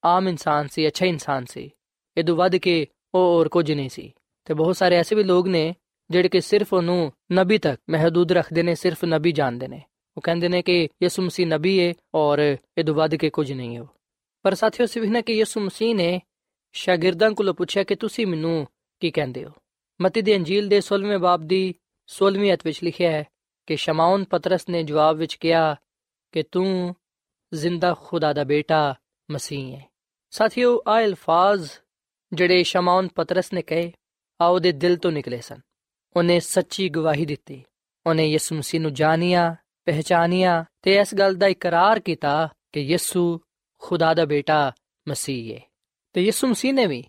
ਆਮ 0.04 0.28
ਇਨਸਾਨ 0.28 0.68
ਸੀ, 0.68 0.86
ਅੱਛਾ 0.86 1.06
ਇਨਸਾਨ 1.06 1.44
ਸੀ। 1.44 1.70
ਇਹ 2.16 2.24
ਤੋਂ 2.24 2.36
ਵੱਧ 2.36 2.56
ਕੇ 2.56 2.86
ਉਹ 3.14 3.20
ਹੋਰ 3.20 3.48
ਕੁਝ 3.48 3.72
ਨਹੀਂ 3.72 3.88
ਸੀ। 3.88 4.12
ਤੇ 4.44 4.54
ਬਹੁਤ 4.54 4.76
ਸਾਰੇ 4.76 4.96
ਐਸੇ 4.96 5.16
ਵੀ 5.16 5.24
ਲੋਕ 5.24 5.48
ਨੇ 5.48 5.74
ਜਿਹੜੇ 6.10 6.28
ਕਿ 6.28 6.40
ਸਿਰਫ 6.40 6.72
ਉਹਨੂੰ 6.72 7.12
ਨਬੀ 7.32 7.58
ਤੱਕ 7.58 7.82
ਮਹਦੂਦ 7.90 8.32
ਰੱਖਦੇ 8.32 8.62
ਨੇ, 8.62 8.74
ਸਿਰਫ 8.74 9.04
ਨਬੀ 9.04 9.32
ਜਾਣਦੇ 9.32 9.68
ਨੇ। 9.68 9.82
ਉਹ 10.16 10.22
ਕਹਿੰਦੇ 10.22 10.48
ਨੇ 10.48 10.62
ਕਿ 10.62 10.88
ਯਿਸੂ 11.02 11.22
ਮਸੀਹ 11.22 11.46
ਨਬੀ 11.46 11.88
ਹੈ 11.88 11.94
ਔਰ 12.14 12.56
ਇਹ 12.78 12.84
ਤੋਂ 12.84 12.94
ਵੱਧ 12.94 13.14
ਕੇ 13.14 13.30
ਕੁਝ 13.30 13.52
ਨਹੀਂ 13.52 13.76
ਹੈ 13.76 13.82
ਪਰ 14.42 14.54
ਸਾਥੀਓ 14.54 14.86
ਅਸੀਂ 14.86 15.02
ਵਿਖਨੇ 15.02 15.22
ਕਿ 15.22 15.32
ਯਿਸੂ 15.32 15.60
ਮਸੀਹ 15.60 15.94
ਨੇ 15.94 16.20
ਸ਼ਾਗਿਰਦਾਂ 16.72 17.30
ਕੋਲੋਂ 17.30 17.54
ਪੁੱਛਿਆ 17.54 17.84
ਕਿ 17.84 17.94
ਤੁਸੀਂ 17.94 18.26
ਮੈਨੂੰ 18.26 18.66
ਕੀ 19.00 19.10
ਕਹਿੰਦੇ 19.10 19.44
ਹੋ? 19.44 19.50
ਮਤੀ 20.02 20.22
ਦੀ 20.22 20.36
ਅੰਜੀਲ 20.36 20.68
ਦੇ 20.68 20.80
16ਵੇਂ 20.80 21.18
ਬਾਬ 21.18 21.42
ਦੀ 21.42 21.74
16ਵੀਂ 22.08 22.52
ਅਧ 22.52 22.58
ਵਿੱਚ 22.64 22.84
ਲਿਖਿਆ 22.84 23.10
ਹੈ 23.10 23.24
ਕਿ 23.66 23.76
ਸ਼ਮਾਉਨ 23.76 24.24
ਪਤਰਸ 24.24 24.68
ਨੇ 24.68 24.82
ਜਵਾਬ 24.82 25.16
ਵਿੱਚ 25.16 25.34
ਕਿਹਾ 25.34 25.76
ਕਿ 26.32 26.42
ਤੂੰ 26.42 26.94
ਜ਼ਿੰਦਾ 27.54 27.94
ਖੁਦਾ 27.94 28.32
ਦਾ 28.32 28.44
ਬੇਟਾ 28.44 28.94
ਮਸੀਹ 29.30 29.76
ਹੈ 29.76 29.88
ਸਾਥੀਓ 30.30 30.82
ਆ 30.88 31.00
ਅਲਫਾਜ਼ 31.00 31.70
ਜਿਹੜੇ 32.32 32.62
ਸ਼ਮਾਉਨ 32.62 33.08
ਪਤਰਸ 33.08 33.52
ਨੇ 33.52 33.62
ਕਹੇ 33.62 33.92
ਆ 34.40 34.46
ਉਹਦੇ 34.46 34.72
ਦਿਲ 34.72 34.96
ਤੋਂ 34.96 35.12
ਨਿਕਲੇ 35.12 35.40
ਸਨ। 35.40 35.60
ਉਹਨੇ 36.16 36.40
ਸੱਚੀ 36.40 36.88
ਗਵਾਹੀ 36.88 37.26
ਦਿੱਤੀ। 37.26 37.62
ਉਹਨੇ 38.06 38.26
ਯਿਸੂ 38.26 38.56
ਮਸੀਹ 38.56 38.80
ਨੂੰ 38.80 38.94
ਜਾਣਿਆ 38.94 39.56
ਪਹਿਚਾਨਿਆ 39.84 40.64
ਤੇ 40.82 40.94
ਇਸ 40.96 41.14
ਗੱਲ 41.14 41.34
ਦਾ 41.34 41.46
ਇਕਰਾਰ 41.46 42.00
ਕੀਤਾ 42.00 42.48
ਕਿ 42.72 42.80
ਯਿਸੂ 42.80 43.40
ਖੁਦਾ 43.78 44.14
ਦਾ 44.14 44.24
ਬੇਟਾ 44.24 44.72
ਮਸੀਹ 45.08 45.54
ਹੈ 45.54 45.60
ਤੇ 46.12 46.22
ਯਿਸੂ 46.22 46.46
ਮਸੀਹ 46.46 46.74
ਨੇ 46.74 46.86
ਵੀ 46.86 47.04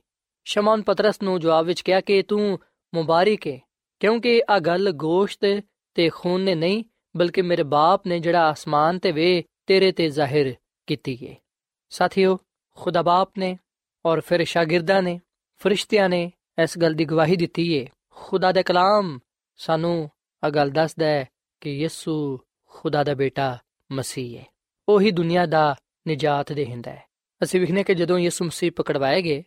ਸ਼ਮਾਉਨ 0.45 0.81
ਪਤਰਸ 0.81 1.21
ਨੂੰ 1.21 1.39
ਜਵਾਬ 1.39 1.65
ਵਿੱਚ 1.65 1.81
ਕਿਹਾ 1.81 2.01
ਕਿ 2.01 2.21
ਤੂੰ 2.23 2.59
ਮੁਬਾਰਕ 2.93 3.47
ਹੈ 3.47 3.59
ਕਿਉਂਕਿ 3.99 4.41
ਆ 4.49 4.59
ਗੱਲ 4.59 4.91
ਗੋਸ਼ਤ 4.91 5.61
ਤੇ 5.95 6.09
ਖੂਨ 6.09 6.41
ਨੇ 6.41 6.55
ਨਹੀਂ, 6.55 6.83
ਬਲਕਿ 7.17 7.41
ਮੇਰੇ 7.41 7.63
ਬਾਪ 7.63 8.07
ਨੇ 8.07 8.19
ਜਿਹੜਾ 8.19 8.49
ਆਸਮਾਨ 8.49 8.99
ਤੇ 8.99 9.11
ਵੇ, 9.11 9.43
ਤੇਰੇ 9.65 9.91
ਤੇ 9.91 10.09
ਜ਼ਾਹਿਰ 10.09 10.55
ਕੀਤੀ 10.87 11.27
ਹੈ 11.27 11.35
ਸਾਥੀਓ, 11.89 12.37
ਖੁਦਾ 12.77 13.01
ਬਾਪ 13.01 13.31
ਨੇ 13.37 13.57
ਔਰ 14.05 14.21
ਫਿਰ 14.21 14.43
ਸ਼ਾਗਿਰਦਾਂ 14.43 15.01
ਨੇ, 15.01 15.19
ਫਰਿਸ਼ਤਿਆਂ 15.57 16.09
ਨੇ 16.09 16.31
ਇਸ 16.63 16.77
ਗੱਲ 16.77 16.93
ਦੀ 16.93 17.05
ਗਵਾਹੀ 17.05 17.35
ਦਿੱਤੀ 17.35 17.79
ਹੈ 17.79 17.85
ਖੁਦਾ 18.23 18.51
ਦਾ 18.51 18.61
ਕਲਾਮ 18.61 19.19
ਸਾਨੂੰ 19.57 20.09
ਆ 20.43 20.49
ਗੱਲ 20.49 20.69
ਦੱਸਦਾ 20.69 21.05
ਹੈ 21.05 21.27
ਕਿ 21.61 21.71
ਯਿਸੂ 21.71 22.39
ਖੁਦਾ 22.65 23.03
ਦਾ 23.03 23.13
ਬੇਟਾ 23.13 23.57
ਮਸੀਹ 23.91 24.39
ਹੈ। 24.39 24.45
ਉਹੀ 24.89 25.11
ਦੁਨੀਆ 25.11 25.45
ਦਾ 25.45 25.75
ਨਿਜਾਤ 26.07 26.53
ਦੇਹਿੰਦਾ 26.53 26.91
ਹੈ। 26.91 27.03
ਅਸੀਂ 27.43 27.59
ਵਿਖਨੇ 27.59 27.83
ਕਿ 27.83 27.95
ਜਦੋਂ 27.95 28.19
ਯਿਸੂ 28.19 28.45
ਮਸੀਹ 28.45 28.71
ਪਕੜਵਾਏ 28.71 29.21
ਗਏ 29.21 29.43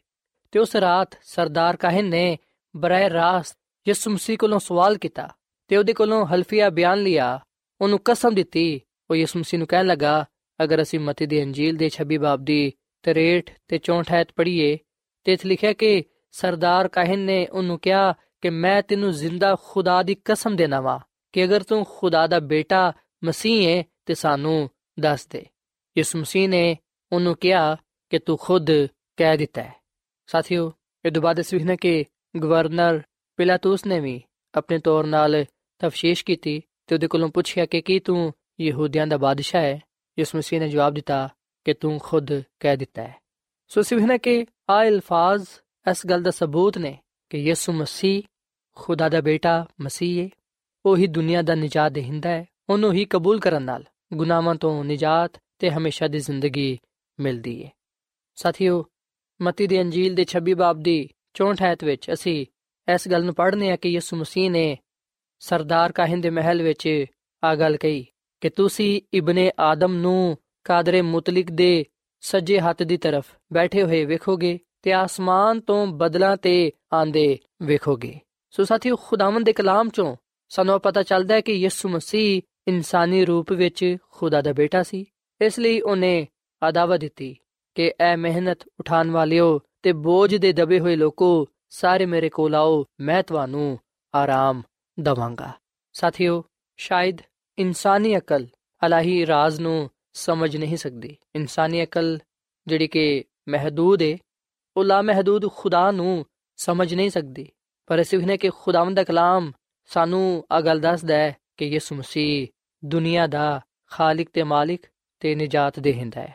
ਤੇ 0.53 0.59
ਉਸ 0.59 0.77
ਰਾਤ 0.77 1.09
ਸਰਦਾਰ 1.23 1.77
ਕਾਹਨ 1.77 2.05
ਨੇ 2.05 2.39
ਬਰਾਏ 2.77 3.11
ਰਾਸਤ 3.11 3.59
ਯਿਸੂ 3.89 4.11
ਮਸੀਹ 4.11 4.39
ਕੋਲੋਂ 4.39 4.59
ਸਵਾਲ 4.59 4.99
ਕੀਤਾ 4.99 5.29
ਤੇ 5.69 5.77
ਉਹਦੇ 5.77 5.93
ਕੋਲੋਂ 5.93 6.27
ਹਲਫੀਆ 6.27 6.71
ਬਿਆਨ 6.71 7.03
ਲਿਆ। 7.03 7.41
ਉਹਨੂੰ 7.81 8.01
ਕਸਮ 8.05 8.35
ਦਿੱਤੀ। 8.35 8.81
ਉਹ 9.11 9.17
ਯਿਸੂ 9.17 9.39
ਮਸੀਹ 9.39 9.59
ਨੂੰ 9.59 9.67
ਕਹਿਣ 9.67 9.87
ਲੱਗਾ, 9.87 10.27
ਅਗਰ 10.65 10.83
ਅਸੀਂ 10.83 11.01
ਮਤੀ 11.01 11.27
ਦੀ 11.27 11.43
ਅੰਜੀਲ 11.43 11.77
ਦੇ 11.77 11.91
26 11.91 12.17
ਬਾਬ 12.17 12.45
ਦੀ 12.45 12.73
63 13.03 13.43
ਤੇ 13.69 13.79
64 13.79 14.15
ਐਤ 14.15 14.29
ਪੜ੍ਹੀਏ 14.37 14.79
ਤੇ 15.25 15.33
ਇੱਥੇ 15.33 15.49
ਲਿਖਿਆ 15.49 15.73
ਕਿ 15.73 16.05
ਸਰਦਾਰ 16.33 16.89
ਕਾਹਨ 16.89 17.19
ਨੇ 17.19 17.47
ਉਹਨੂੰ 17.47 17.79
ਕਿਹਾ 17.79 18.15
ਕਿ 18.43 18.51
ਮੈਂ 18.51 18.83
ਤੈਨੂੰ 18.83 19.13
ਜ਼ਿੰਦਾ 19.13 19.57
ਖੁਦਾ 19.63 20.03
ਦੀ 20.03 20.17
ਕਸਮ 20.25 20.57
ਦੇਣਾ 20.57 20.81
ਵਾ 20.81 21.01
ਕਿ 21.33 21.45
ਅਗਰ 21.45 21.63
ਤੂੰ 21.63 21.87
ਖੁਦਾ 21.91 22.27
ਦਾ 22.27 22.41
ਬੇਟਾ 22.41 22.93
ਮਸੀਹ 23.25 23.69
ਹੈ 23.69 23.85
ਤੇ 24.07 24.15
ਸਾਨੂੰ 24.15 24.71
ਦੱਸ 25.01 25.27
ਦੇ। 25.27 25.47
ਯਿਸੂ 25.99 26.19
ਮਸੀਹ 26.19 26.49
ਨੇ 26.49 26.79
ਉਹਨੂੰ 27.13 27.37
ਕਿਹਾ 27.37 27.77
ਕਿ 28.11 28.19
ਤੂੰ 28.19 28.39
ਖੁਦ 28.39 28.67
ਕਹਿ 29.17 29.37
ਦਿੱਤਾ 29.37 29.63
ਹੈ। 29.63 29.75
ਸਾਥੀਓ, 30.27 30.73
ਇਹ 31.05 31.13
ਤੋਂ 31.13 31.23
ਬਾਅਦ 31.23 31.41
ਅਸੀਂ 31.41 31.59
ਵੇਖਣਾ 31.59 31.77
ਕਿ 31.77 32.05
ਗਵਰਨਰ 32.43 33.03
ਪਿਲਾਤੂਸ 33.37 33.87
ਨੇ 33.87 34.01
ਵੀ 34.01 34.23
ਆਪਣੇ 34.55 34.79
ਤੌਰ 34.79 35.05
ਨਾਲ 35.05 35.45
ਤਫਸ਼ੀਸ਼ 35.79 36.25
ਕੀਤੀ 36.25 36.63
ਤੇ 36.87 36.95
ਉਹਦੇ 36.95 37.07
ਕੋਲੋਂ 37.07 37.29
ਪੁੱਛਿਆ 37.29 37.67
ਕਿ 37.67 37.81
ਕੀ 37.81 37.99
ਤੂੰ 37.99 38.35
ਯਹੂਦੀਆਂ 38.61 39.07
ਦਾ 39.07 39.17
ਬਾਦਸ਼ਾਹ 39.17 39.63
ਹੈ? 39.63 39.81
ਯਿਸੂ 40.19 40.39
ਮਸੀਹ 40.39 40.61
ਨੇ 40.61 40.69
ਜਵਾਬ 40.69 40.95
ਦਿੱਤਾ 40.95 41.29
ਕਿ 41.65 41.75
ਤੂੰ 41.75 41.99
ਖੁਦ 42.03 42.41
ਕਹਿ 42.61 42.77
ਦਿੱਤਾ 42.77 43.03
ਹੈ। 43.03 43.17
ਸੋ 43.69 43.81
ਅਸੀਂ 43.81 43.97
ਵੇਖਣਾ 43.97 44.17
ਕਿ 44.17 44.47
ਆ 44.71 44.83
ਅਲਫਾਜ਼ 44.83 45.47
ਇਸ 45.91 46.07
ਗੱਲ 46.07 46.23
ਦਾ 46.23 46.31
ਸਬੂਤ 46.31 46.79
ਨੇ 46.79 46.99
ਕਿ 47.31 47.39
ਯਿਸੂ 47.39 47.73
ਮਸੀਹ 47.73 48.23
ਖੁਦਾ 48.75 49.09
ਦਾ 49.09 49.21
ਬੇਟਾ, 49.21 49.67
ਮਸੀਹ 49.81 50.25
ਹੈ 50.25 50.29
ਉਹੀ 50.87 51.07
ਦੁਨੀਆ 51.07 51.43
ਦਾ 51.43 51.55
ਨਿਜਾਤ 51.55 51.93
ਦੇਹਿੰਦਾ 51.93 52.31
ਹੈ 52.31 52.45
ਉਹਨੂੰ 52.71 52.93
ਹੀ 52.93 53.05
ਕਬੂਲ 53.05 53.41
ਕਰਨ 53.41 53.63
ਨਾਲ 53.63 53.85
ਗੁਨਾਹਾਂ 54.15 54.55
ਤੋਂ 54.55 54.85
ਨਿਜਾਤ 54.85 55.41
ਤੇ 55.59 55.71
ਹਮੇਸ਼ਾ 55.71 56.09
ਦੀ 56.09 56.19
ਜ਼ਿੰਦਗੀ 56.19 56.79
ਮਿਲਦੀ 57.21 57.65
ਹੈ 57.65 57.71
ਸਾਥੀਓ, 58.35 58.85
ਮਤੀ 59.43 59.67
ਦੀ 59.67 59.81
ਅੰਜੀਲ 59.81 60.15
ਦੇ 60.15 60.25
26 60.25 60.55
ਬਾਬ 60.55 60.81
ਦੀ 60.81 61.09
64 61.35 61.63
ਐਤ 61.63 61.85
ਵਿੱਚ 61.85 62.13
ਅਸੀਂ 62.13 62.47
ਇਸ 62.95 63.09
ਗੱਲ 63.09 63.25
ਨੂੰ 63.25 63.35
ਪੜ੍ਹਨੇ 63.35 63.71
ਆ 63.71 63.77
ਕਿ 63.77 63.89
ਯਿਸੂ 63.89 64.17
ਮਸੀਹ 64.17 64.51
ਨੇ 64.51 64.79
ਸਰਦਾਰ 65.39 65.93
ਕਾਹਨ 65.93 66.21
ਦੇ 66.21 66.31
ਮਹਿਲ 66.31 66.63
ਵਿੱਚ 66.63 67.05
ਆ 67.45 67.55
ਗੱਲ 67.55 67.77
ਕਹੀ 67.77 68.07
ਕਿ 68.41 68.51
ਤੁਸੀਂ 68.51 69.01
ਇਬਨੇ 69.15 69.53
ਆਦਮ 69.61 69.95
ਨੂੰ 69.95 70.39
ਕਾਦਰੇ 70.65 71.03
ਮੁਤਲਕ 71.03 71.51
ਦੇ 71.51 71.85
ਸੱਜੇ 72.21 72.61
ਹੱਥ 72.61 72.83
ਦੀ 72.83 72.97
ਤਰਫ 72.97 73.25
ਬੈਠੇ 73.53 73.83
ਹੋਏ 73.83 74.05
ਵੇਖੋਗੇ 74.05 74.59
ਤੇ 74.83 74.93
ਆਸਮਾਨ 74.93 75.61
ਤੋਂ 75.61 75.87
ਬਦਲਾਂ 75.87 76.37
ਤੇ 76.37 76.73
ਆਂਦੇ 76.95 77.39
ਵੇਖੋਗੇ। 77.63 78.21
ਸੋ 78.53 78.65
ਸਾਥੀਓ, 78.65 78.97
ਖੁਦਾਵੰਦ 78.97 79.47
ਦੇ 79.47 79.53
ਕਲਾਮ 79.53 79.89
ਚੋਂ 79.89 80.17
ਸਾਨੂੰ 80.49 80.81
ਪਤਾ 80.81 81.03
ਚੱਲਦਾ 81.03 81.35
ਹੈ 81.35 81.41
ਕਿ 81.41 81.53
ਯਿਸੂ 81.53 81.89
ਮਸੀਹ 81.89 82.43
ਇਨਸਾਨੀ 82.69 83.25
ਰੂਪ 83.25 83.53
ਵਿੱਚ 83.53 83.97
ਖੁਦਾ 84.11 84.43
ਦਾ 84.43 84.53
ਬੇਟਾ 84.53 84.83
ਸੀ। 84.83 85.05
ਇਸ 85.41 85.59
ਲਈ 85.59 85.81
ਉਹਨੇ 85.81 86.29
ਆਦਾਵਾ 86.63 86.97
ਦਿੱਤੀ 86.97 87.37
ਕਿ 87.75 87.95
ਐ 88.01 88.17
ਮਿਹਨਤ 88.17 88.59
ਉਠਾਉਣ 88.81 89.11
ਵਾਲਿਓ 89.11 89.61
ਤੇ 89.83 89.93
ਬੋਝ 89.93 90.35
ਦੇ 90.35 90.53
ਦਬੇ 90.53 90.81
ਹੋਏ 90.81 90.97
ਲੋਕੋ, 90.97 91.49
ਸਾਰੇ 91.69 92.07
ਮੇਰੇ 92.07 92.29
ਕੋਲ 92.29 92.55
ਆਓ, 92.55 92.85
ਮੈਂ 93.01 93.23
ਤੁਹਾਨੂੰ 93.23 93.79
ਆਰਾਮ 94.15 94.63
ਦਵਾਂਗਾ। 95.01 95.53
ਸਾਥੀਓ, 95.93 96.45
ਸ਼ਾਇਦ 96.77 97.19
ਇਨਸਾਨੀ 97.59 98.17
ਅਕਲ 98.17 98.47
ਅਲਾਹੀ 98.87 99.27
ਰਾਜ਼ 99.27 99.61
ਨੂੰ 99.61 99.91
ਸਮਝ 100.13 100.57
ਨਹੀਂ 100.57 100.77
ਸਕਦੀ। 100.77 101.17
ਇਨਸਾਨੀ 101.35 101.85
ਅਕਲ 101.85 102.19
ਜਿਹੜੀ 102.67 102.89
ਕਿ 102.89 103.25
ਮਹਦੂਦ 103.49 104.03
ਹੈ 104.03 104.19
ਉਹ 104.77 104.85
ਲਾ 104.85 105.03
ਮਹਦੂਦ 105.03 105.49
ਖੁਦਾ 105.51 105.91
ਨੂੰ 105.91 106.27
ਸਮਝ 106.57 106.95
ਨਹੀਂ 106.95 107.11
ਸਕਦੀ। 107.11 107.49
ਪਰ 107.93 108.01
ਅਸੀਂ 108.01 108.19
ਵਹਨੇ 108.19 108.37
ਕਿ 108.37 108.51
ਖੁਦਾਵੰਦ 108.51 108.97
ਦਾ 108.97 109.05
ਕਲਾਮ 109.05 109.53
ਸਾਨੂੰ 109.87 110.45
ਆ 110.53 110.61
ਗੱਲ 110.61 110.81
ਦੱਸਦਾ 110.81 111.15
ਹੈ 111.15 111.37
ਕਿ 111.57 111.65
ਯਿਸੂ 111.65 111.95
ਮਸੀਹ 111.95 112.49
ਦੁਨੀਆ 112.85 113.27
ਦਾ 113.27 113.61
ਖਾਲਿਕ 113.87 114.29
ਤੇ 114.33 114.43
ਮਾਲਿਕ 114.43 114.83
ਤੇ 115.21 115.35
ਨਜਾਤ 115.35 115.81
ਦੇਹਿੰਦਾ 115.81 116.21
ਹੈ। 116.21 116.35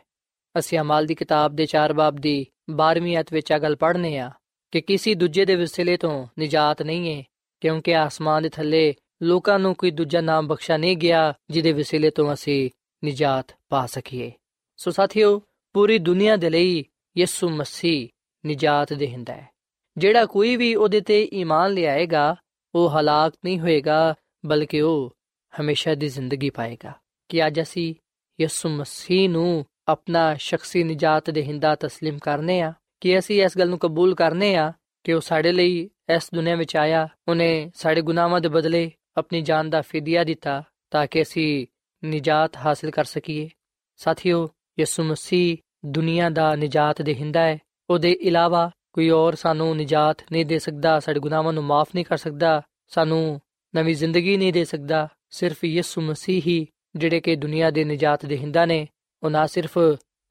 ਅਸੀਂ 0.59 0.79
ਅਮਾਲ 0.79 1.05
ਦੀ 1.05 1.15
ਕਿਤਾਬ 1.15 1.55
ਦੇ 1.55 1.65
4 1.65 1.93
ਬਾਬ 1.93 2.15
ਦੀ 2.15 2.45
12ਵੀਂ 2.71 3.17
ਅਧ 3.19 3.25
ਵਿੱਚ 3.31 3.51
ਆ 3.51 3.57
ਗੱਲ 3.57 3.75
ਪੜ੍ਹਨੇ 3.75 4.17
ਆ 4.17 4.31
ਕਿ 4.71 4.81
ਕਿਸੇ 4.81 5.13
ਦੂਜੇ 5.13 5.45
ਦੇ 5.45 5.55
ਵਸਿਲੇ 5.55 5.97
ਤੋਂ 5.97 6.27
ਨਜਾਤ 6.39 6.81
ਨਹੀਂ 6.81 7.17
ਹੈ, 7.17 7.23
ਕਿਉਂਕਿ 7.61 7.95
ਆਸਮਾਨ 7.95 8.43
ਦੇ 8.43 8.49
ਥੱਲੇ 8.49 8.95
ਲੋਕਾਂ 9.21 9.59
ਨੂੰ 9.59 9.75
ਕੋਈ 9.75 9.91
ਦੂਜਾ 9.91 10.21
ਨਾਮ 10.21 10.47
ਬਖਸ਼ਾ 10.47 10.77
ਨਹੀਂ 10.77 10.97
ਗਿਆ 10.97 11.33
ਜਿਹਦੇ 11.49 11.71
ਵਸਿਲੇ 11.71 12.09
ਤੋਂ 12.09 12.33
ਅਸੀਂ 12.33 12.69
ਨਜਾਤ 13.05 13.55
ਪਾ 13.69 13.85
ਸਕੀਏ। 13.85 14.31
ਸੋ 14.77 14.91
ਸਾਥੀਓ, 14.91 15.41
ਪੂਰੀ 15.73 15.99
ਦੁਨੀਆ 15.99 16.35
ਦੇ 16.35 16.49
ਲਈ 16.49 16.85
ਯਿਸੂ 17.17 17.49
ਮਸੀਹ 17.49 18.07
ਨਜਾਤ 18.47 18.93
ਦੇਹਿੰਦਾ 18.93 19.33
ਹੈ। 19.33 19.56
ਜਿਹੜਾ 19.96 20.24
ਕੋਈ 20.26 20.56
ਵੀ 20.56 20.74
ਉਹਦੇ 20.74 21.00
ਤੇ 21.00 21.22
ਈਮਾਨ 21.32 21.72
ਲਿਆਏਗਾ 21.72 22.34
ਉਹ 22.74 22.90
ਹਲਾਕ 22.90 23.32
ਨਹੀਂ 23.44 23.58
ਹੋਏਗਾ 23.60 24.14
ਬਲਕਿ 24.46 24.80
ਉਹ 24.80 25.10
ਹਮੇਸ਼ਾ 25.52 25.94
ਦੀ 25.94 26.08
ਜ਼ਿੰਦਗੀ 26.08 26.50
ਪਾਏਗਾ 26.50 26.92
ਕਿ 27.28 27.46
ਅੱਜ 27.46 27.60
ਅਸੀਂ 27.62 27.94
ਯਿਸੂ 28.38 28.68
ਮਸੀਹ 28.68 29.28
ਨੂੰ 29.28 29.64
ਆਪਣਾ 29.88 30.34
ਸ਼ਖਸੀ 30.34 30.84
ਨਜਾਤ 30.84 31.30
ਦੇਹਿੰਦਾ 31.30 31.76
تسلیم 31.84 32.18
ਕਰਨੇ 32.22 32.60
ਆ 32.60 32.72
ਕਿ 33.00 33.18
ਅਸੀਂ 33.18 33.42
ਇਸ 33.44 33.58
ਗੱਲ 33.58 33.68
ਨੂੰ 33.68 33.78
ਕਬੂਲ 33.78 34.14
ਕਰਨੇ 34.14 34.54
ਆ 34.56 34.72
ਕਿ 35.04 35.12
ਉਹ 35.12 35.20
ਸਾਡੇ 35.20 35.52
ਲਈ 35.52 35.88
ਇਸ 36.10 36.28
ਦੁਨੀਆ 36.34 36.56
ਵਿੱਚ 36.56 36.76
ਆਇਆ 36.76 37.08
ਉਹਨੇ 37.28 37.70
ਸਾਡੇ 37.74 38.00
ਗੁਨਾਹਾਂ 38.00 38.40
ਦੇ 38.40 38.48
ਬਦਲੇ 38.48 38.90
ਆਪਣੀ 39.16 39.40
ਜਾਨ 39.42 39.70
ਦਾ 39.70 39.80
ਫਿਦਿਆ 39.82 40.24
ਦਿੱਤਾ 40.24 40.62
ਤਾਂ 40.90 41.06
ਕਿ 41.06 41.22
ਅਸੀਂ 41.22 41.66
ਨਜਾਤ 42.02 42.56
ਹਾਸਲ 42.56 42.90
ਕਰ 42.90 43.04
ਸਕੀਏ 43.04 43.48
ਸਾਥੀਓ 44.00 44.48
ਯਿਸੂ 44.78 45.02
ਮਸੀਹ 45.02 45.56
ਦੁਨੀਆ 45.86 46.30
ਦਾ 46.30 46.54
ਨਜਾਤ 46.54 47.02
ਦੇਹਿੰਦਾ 47.02 47.40
ਹੈ 47.40 47.58
ਉਹਦੇ 47.90 48.12
ਇਲਾਵਾ 48.12 48.70
ਕੋਈ 48.96 49.10
ਹੋਰ 49.10 49.34
ਸਾਨੂੰ 49.34 49.76
ਨਜਾਤ 49.76 50.24
ਨਹੀਂ 50.32 50.46
ਦੇ 50.46 50.58
ਸਕਦਾ 50.58 51.00
ਸਾਡੇ 51.00 51.20
ਗੁਨਾਹਾਂ 51.20 51.52
ਨੂੰ 51.52 51.64
ਮਾਫ 51.64 51.88
ਨਹੀਂ 51.94 52.04
ਕਰ 52.04 52.16
ਸਕਦਾ 52.16 52.62
ਸਾਨੂੰ 52.88 53.40
ਨਵੀਂ 53.74 53.94
ਜ਼ਿੰਦਗੀ 53.96 54.36
ਨਹੀਂ 54.36 54.52
ਦੇ 54.52 54.64
ਸਕਦਾ 54.64 55.08
ਸਿਰਫ 55.30 55.64
ਯਿਸੂ 55.64 56.00
ਮਸੀਹ 56.00 56.42
ਹੀ 56.46 56.66
ਜਿਹੜੇ 56.96 57.20
ਕਿ 57.20 57.36
ਦੁਨੀਆ 57.36 57.70
ਦੇ 57.70 57.84
ਨਜਾਤ 57.84 58.26
ਦੇਹਿੰਦਾ 58.26 58.66
ਨੇ 58.66 58.86
ਉਹ 59.22 59.30
ਨਾ 59.30 59.46
ਸਿਰਫ 59.46 59.78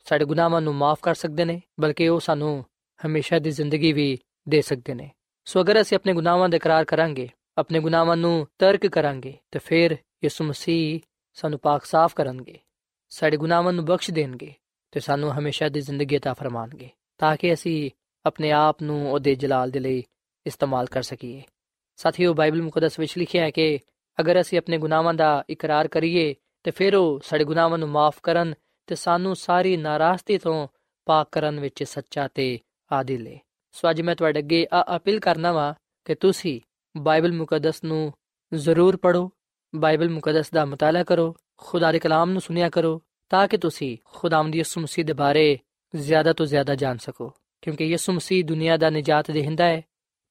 ਸਾਡੇ 0.06 0.26
ਗੁਨਾਹਾਂ 0.26 0.62
ਨੂੰ 0.62 0.76
ਮਾਫ 0.76 1.00
ਕਰ 1.02 1.16
ਸਕਦੇ 1.16 1.46
ਨੇ 1.46 1.62
ਬਲਕਿ 1.80 2.08
ਉਹ 2.08 2.20
ਸਾਨੂੰ 2.20 2.66
ਹਮੇਸ਼ਾ 3.06 3.40
ਦੀ 3.40 3.52
ਜ਼ਿੰਦਗੀ 3.52 3.94
ਵੀ 3.94 4.18
ਦੇ 4.50 4.62
ਸਕਦੇ 4.62 4.94
ਨੇ 4.94 5.10
ਸੋ 5.46 5.62
ਅਗਰ 5.62 5.82
ਅਸੀਂ 5.82 5.98
ਆਪਣੇ 5.98 6.14
ਗੁਨਾਹਾਂ 6.14 6.50
ਦਾ 6.50 6.58
ਇਕਰਾਰ 6.58 6.86
ਕਰਾਂਗੇ 6.86 7.30
ਆਪਣੇ 7.58 7.80
ਗੁਨਾਹਾਂ 7.80 8.18
ਨੂੰ 8.18 8.48
ਤਰਕ 8.60 8.88
ਕਰਾਂਗੇ 8.88 9.38
ਤੇ 9.52 9.60
ਫਿਰ 9.60 9.98
ਯਿਸੂ 10.24 10.44
ਮਸੀਹ 10.44 11.00
ਸਾਨੂੰ 11.34 11.60
ਪਾਕ 11.60 11.86
ਸਾਫ਼ 11.86 12.16
ਕਰਨਗੇ 12.16 12.60
ਸਾਡੇ 13.10 13.38
ਗੁਨਾਹਾਂ 13.38 13.74
ਨੂੰ 13.74 13.86
ਬਖਸ਼ 13.86 14.12
ਦੇਣਗੇ 14.12 14.54
ਤੇ 14.92 15.00
ਸਾਨੂੰ 15.00 15.40
ਹਮੇਸ਼ਾ 15.40 15.70
ਦੀ 15.70 15.82
ਜ਼ਿੰਦਗੀ 15.82 16.18
عطا 16.18 16.34
ਫਰਮਾਣਗੇ 16.34 16.90
ਤਾਂ 17.18 17.38
ਕਿ 17.38 17.54
ਅਸੀਂ 17.54 17.92
ਆਪਣੇ 18.27 18.51
ਆਪ 18.51 18.83
ਨੂੰ 18.83 19.13
ਉਹਦੇ 19.13 19.35
ਜਲਾਲ 19.35 19.71
ਦੇ 19.71 19.81
ਲਈ 19.81 20.03
ਇਸਤੇਮਾਲ 20.47 20.87
ਕਰ 20.87 21.03
ਸਕੀਏ। 21.03 21.43
ਸਾਥੀਓ, 21.97 22.35
ਬਾਈਬਲ 22.35 22.63
ਮੁਕੱਦਸ 22.63 22.99
ਵਿੱਚ 22.99 23.19
ਲਿਖਿਆ 23.19 23.45
ਹੈ 23.45 23.51
ਕਿ 23.51 23.79
ਅਗਰ 24.21 24.41
ਅਸੀਂ 24.41 24.59
ਆਪਣੇ 24.59 24.79
ਗੁਨਾਹਾਂ 24.79 25.15
ਦਾ 25.15 25.45
ਇਕਰਾਰ 25.51 25.89
ਕਰੀਏ, 25.89 26.35
ਤੇ 26.63 26.71
ਫਿਰ 26.71 26.97
ਉਹ 26.97 27.21
ਸਾਡੇ 27.25 27.45
ਗੁਨਾਹਾਂ 27.45 27.79
ਨੂੰ 27.79 27.89
ਮਾਫ 27.89 28.21
ਕਰਨ 28.23 28.55
ਤੇ 28.87 28.95
ਸਾਨੂੰ 28.95 29.37
ਸਾਰੀ 29.37 29.77
ਨਾਰਾਜ਼ਗੀ 29.77 30.39
ਤੋਂ 30.39 30.69
ਪਾਕ 31.05 31.29
ਕਰਨ 31.33 31.61
ਵਿੱਚ 31.61 31.85
ਸੱਚਾ 31.85 32.29
ਤੇ 32.29 32.59
ਆਦਿਲ 32.93 33.27
ਹੈ 33.27 33.39
ਸੋ 33.73 33.91
ਅੱਜ 33.91 34.01
ਮੈਂ 34.01 34.17
ਤੁਹਾਡੇ 34.17 34.39
ਅੱਗੇ 34.39 34.67
ਆ 34.75 34.97
ਅਪੀਲ 34.97 35.21
ਕਰਨਾ 35.21 35.53
ਵਾ 35.53 35.75
ਕਿ 36.05 36.15
ਤੁਸੀਂ 36.15 36.61
ਬਾਈਬਲ 36.97 37.33
ਮੁਕੱਦਸ 37.33 37.85
ਨੂੰ 37.85 38.13
ਜ਼ਰੂਰ 38.55 38.97
ਪੜੋ 38.97 39.31
ਬਾਈਬਲ 39.75 40.09
ਮੁਕੱਦਸ 40.09 40.51
ਦਾ 40.51 40.65
ਮਤਾਲਾ 40.65 41.05
ਕਰੋ, 41.05 41.37
ਖੁਦਾ 41.57 41.93
ਦੇ 41.93 41.99
ਕਲਾਮ 41.99 42.31
ਨੂੰ 42.31 42.41
ਸੁਨਿਆ 42.41 42.71
ਕਰੋ, 42.71 43.03
ਤਾਂ 43.29 43.49
ਕਿ 43.49 43.57
ਤੁਸੀਂ 43.57 43.99
ਖੁਦਾਵੰਦ 44.05 44.57
ਯਿਸੂ 44.57 44.81
ਮਸੀਹ 44.81 45.05
ਦੇ 45.05 45.13
ਬਾਰੇ 45.13 45.59
ਜ਼ਿਆਦਾ 45.97 46.33
ਤੋਂ 46.33 46.47
ਜ਼ਿਆਦਾ 46.47 46.75
ਜਾਣ 46.75 46.97
ਸਕੋ। 46.97 47.33
ਕਿਉਂਕਿ 47.62 47.86
ਯਿਸੂ 47.86 48.14
ਮਸੀਹ 48.14 48.44
ਦੁਨੀਆ 48.44 48.78
ਦਾ 48.78 48.90
ਨਜਾਤ 48.90 49.32
ਦੇਹਿੰਦਾ 49.32 49.66
ਹੈ 49.66 49.82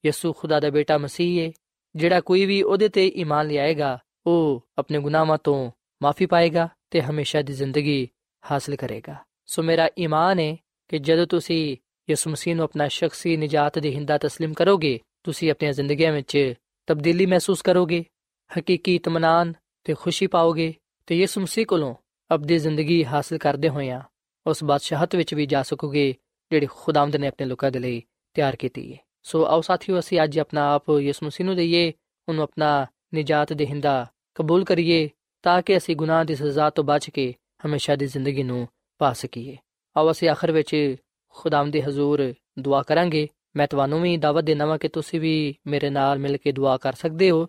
ਯਿਸੂ 0.07 0.33
ਖੁਦਾ 0.33 0.61
ਦਾ 0.61 0.71
ਬੇਟਾ 0.71 0.99
ਮਸੀਹ 0.99 1.47
ਹੈ 1.47 1.53
ਜਿਹੜਾ 1.97 2.21
ਕੋਈ 2.21 2.45
ਵੀ 2.47 2.63
ਉਹਦੇ 2.63 2.89
ਤੇ 2.89 3.07
ਈਮਾਨ 3.07 3.47
ਲਿਆਏਗਾ 3.47 3.99
ਉਹ 4.27 4.63
ਆਪਣੇ 4.79 4.99
ਗੁਨਾਹਾਂ 4.99 5.39
ਤੋਂ 5.45 5.71
ਮਾਫੀ 6.03 6.27
ਪਾਏਗਾ 6.27 6.69
ਤੇ 6.91 7.01
ਹਮੇਸ਼ਾ 7.01 7.43
ਦੀ 7.43 7.53
ਜ਼ਿੰਦਗੀ 7.53 8.09
ਹਾਸਲ 8.51 8.77
ਕਰੇਗਾ 8.77 9.17
ਸੋ 9.47 9.63
ਮੇਰਾ 9.63 9.89
ਈਮਾਨ 9.99 10.39
ਹੈ 10.39 10.57
ਕਿ 10.89 10.99
ਜਦੋਂ 10.99 11.27
ਤੁਸੀਂ 11.27 11.77
ਯਿਸੂ 12.09 12.31
ਮਸੀਹ 12.31 12.57
ਨੂੰ 12.57 12.65
ਆਪਣਾ 12.65 12.89
ਸ਼ਖਸੀ 12.89 13.37
ਨਜਾਤ 13.37 13.79
ਦੇਹਿੰਦਾ 13.79 14.17
تسلیم 14.17 14.53
ਕਰੋਗੇ 14.55 14.99
ਤੁਸੀਂ 15.23 15.51
ਆਪਣੀਆਂ 15.51 15.73
ਜ਼ਿੰਦਗੀਆਂ 15.73 16.13
ਵਿੱਚ 16.13 16.55
ਤਬਦੀਲੀ 16.87 17.27
ਮਹਿਸੂਸ 17.27 17.63
ਕਰੋਗੇ 17.63 18.05
ਹਕੀਕੀ 18.51 18.95
ਇਤਮਾਨਾਨ 18.95 19.53
ਤੇ 19.85 19.95
ਖੁਸ਼ੀ 19.95 20.27
ਪਾਓਗੇ 20.27 20.75
ਤੇ 21.07 21.15
ਯਿਸੂ 21.15 21.41
ਮਸੀਹ 21.41 21.67
ਕੋਲੋਂ 21.67 21.95
ਅਬਦੀ 22.35 22.59
ਜ਼ਿੰਦਗੀ 22.59 23.05
ਹਾਸਲ 23.05 23.39
ਕਰਦੇ 23.39 23.69
ਹੋਇਆਂ 23.69 24.01
ਉਸ 24.47 24.65
ਬਾਦਸ਼ਾਹਤ 24.65 25.17
ਵਿੱਚ 25.17 25.35
ਵੀ 25.35 25.47
ਜਾ 25.47 25.63
ਸਕੋਗੇ 25.63 26.15
ਜਿਹੜੀ 26.52 26.68
ਖੁਦਾਵੰਦ 26.72 27.16
ਨੇ 27.16 27.28
ਆਪਣੇ 27.28 27.46
ਲੋਕਾਂ 27.46 27.72
ਦੇ 27.72 27.80
ਲਈ 27.80 28.04
ਤਿਆਰ 28.34 28.56
ਕੀਤੀ 28.56 28.94
ਹੈ। 28.94 28.98
ਸੋ 29.24 29.46
ਆਓ 29.46 29.62
ਸਾਥੀਓ, 29.62 30.00
ਅਸੀਂ 30.00 30.20
ਅੱਜ 30.24 30.40
ਆਪਣਾ 30.40 30.74
ਆਪ 30.74 30.84
ਯਿਸੂ 31.00 31.26
ਮਸੀਹ 31.26 31.46
ਨੂੰ 31.46 31.56
ਦਈਏ, 31.56 31.94
ਉਹਨੂੰ 32.30 32.44
ਆਪਣਾ 32.44 32.86
ਨਜਾਤ 33.16 33.54
ਦੇਹਿੰਦਾ 33.54 34.08
ਕਬੂਲ 34.36 34.64
ਕਰੀਏ, 34.64 35.10
ਤਾਂ 35.44 35.62
ਕਿ 35.62 35.78
ਅਸੀਂ 35.78 35.96
ਗੁਨਾਹ 35.96 36.26
ਦੀ 36.26 36.36
ਸਜ਼ਾ 36.36 36.70
ਤੋਂ 36.70 36.84
ਬਚ 36.84 37.10
ਕੇ 37.10 37.34
ਹਮੇਸ਼ਾ 37.66 37.96
ਦੀ 37.96 38.06
ਜ਼ਿੰਦਗੀ 38.06 38.44
ਨੂੰ 38.44 38.68
ਪਾ 38.98 39.14
ਸਕੀਏ। 39.14 39.58
ਆਓ 39.98 40.12
ਅਸੀਂ 40.12 40.30
ਆਖਰ 40.30 40.52
ਵਿੱਚ 40.52 40.96
ਖੁਦਾਵੰਦ 41.30 41.74
ਦੇ 41.74 41.84
ਹਜ਼ੂਰ 41.84 42.34
ਦੁਆ 42.60 42.82
ਕਰਾਂਗੇ। 42.82 43.28
ਮੈਂ 43.56 43.68
ਤੁਹਾਨੂੰ 43.68 44.02
ਵੀ 44.02 44.18
ਦਾਵਤ 44.18 44.44
ਦੇਣਾ 44.44 44.66
ਵਾਂ 44.66 44.78
ਕਿ 44.78 44.88
ਤੁਸੀਂ 44.88 45.22
ਵੀ 45.22 45.56
ਮੇਰੇ 45.68 45.90
ਨਾਲ 45.90 46.20
ਮਿਲ 46.20 46.38
ਕੇ 46.38 46.52
ਦੁਆ 46.52 46.78
ਕਰ 46.78 46.94
ਸਕਦੇ 46.94 47.32
ਹੋ, 47.32 47.48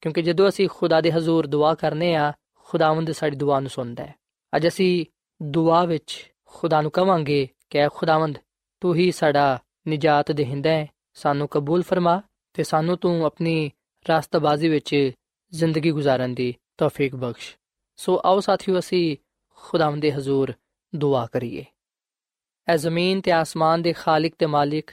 ਕਿਉਂਕਿ 0.00 0.22
ਜਦੋਂ 0.22 0.48
ਅਸੀਂ 0.48 0.68
ਖੁਦਾ 0.72 1.00
ਦੇ 1.00 1.12
ਹਜ਼ੂਰ 1.12 1.46
ਦੁਆ 1.46 1.74
ਕਰਨੇ 1.74 2.14
ਆ, 2.14 2.32
ਖੁਦਾਵੰਦ 2.58 3.10
ਸਾਡੀ 3.10 3.36
ਦੁਆ 3.36 3.60
ਨੂੰ 3.60 3.70
ਸੁਣਦਾ 3.70 4.06
ਹੈ। 4.06 4.14
ਅੱਜ 4.56 4.68
ਅਸੀਂ 4.68 5.06
ਦੁਆ 5.42 5.84
ਵਿੱਚ 5.84 6.32
ਖੁਦਾ 6.44 6.82
ਨੂੰ 6.82 6.90
ਕਵਾਂਗੇ 6.90 7.48
ਕਿ 7.70 7.78
ਐ 7.78 7.88
ਖੁਦਾਵੰਦ, 7.88 8.38
ਤੂੰ 8.80 8.94
ਹੀ 8.94 9.12
ਸਾਡਾ 9.12 9.58
ਨਜਾਤ 9.88 10.32
ਦੇਹਿੰਦਾ 10.32 10.70
ਹੈ। 10.70 10.86
ਸਾਨੂੰ 11.14 11.48
ਕਬੂਲ 11.48 11.82
ਫਰਮਾ 11.82 12.22
ਤੇ 12.52 12.62
ਸਾਨੂੰ 12.62 12.96
ਤੂੰ 12.96 13.24
ਆਪਣੀ 13.26 13.70
ਰਾਸਤਬਾਜ਼ੀ 14.08 14.68
ਵਿੱਚ 14.68 15.10
ਜ਼ਿੰਦਗੀ 15.52 15.90
گزارਣ 15.92 16.28
ਦੀ 16.28 16.54
ਤੌਫੀਕ 16.78 17.16
ਬਖਸ਼। 17.16 17.56
ਸੋ 17.96 18.22
ਆਓ 18.24 18.40
ਸਾਥੀਓ, 18.40 18.78
ਅਸੀਂ 18.78 19.16
ਖੁਦਾਵੰਦ 19.50 20.02
ਦੇ 20.02 20.12
ਹਜ਼ੂਰ 20.12 20.52
ਦੁਆ 20.94 21.26
ਕਰੀਏ। 21.26 21.64
ਐ 22.68 22.76
ਜ਼ਮੀਨ 22.76 23.20
ਤੇ 23.20 23.32
ਆਸਮਾਨ 23.32 23.82
ਦੇ 23.82 23.92
ਖਾਲਕ 23.92 24.32
ਤੇ 24.38 24.46
ਮਾਲਿਕ, 24.46 24.90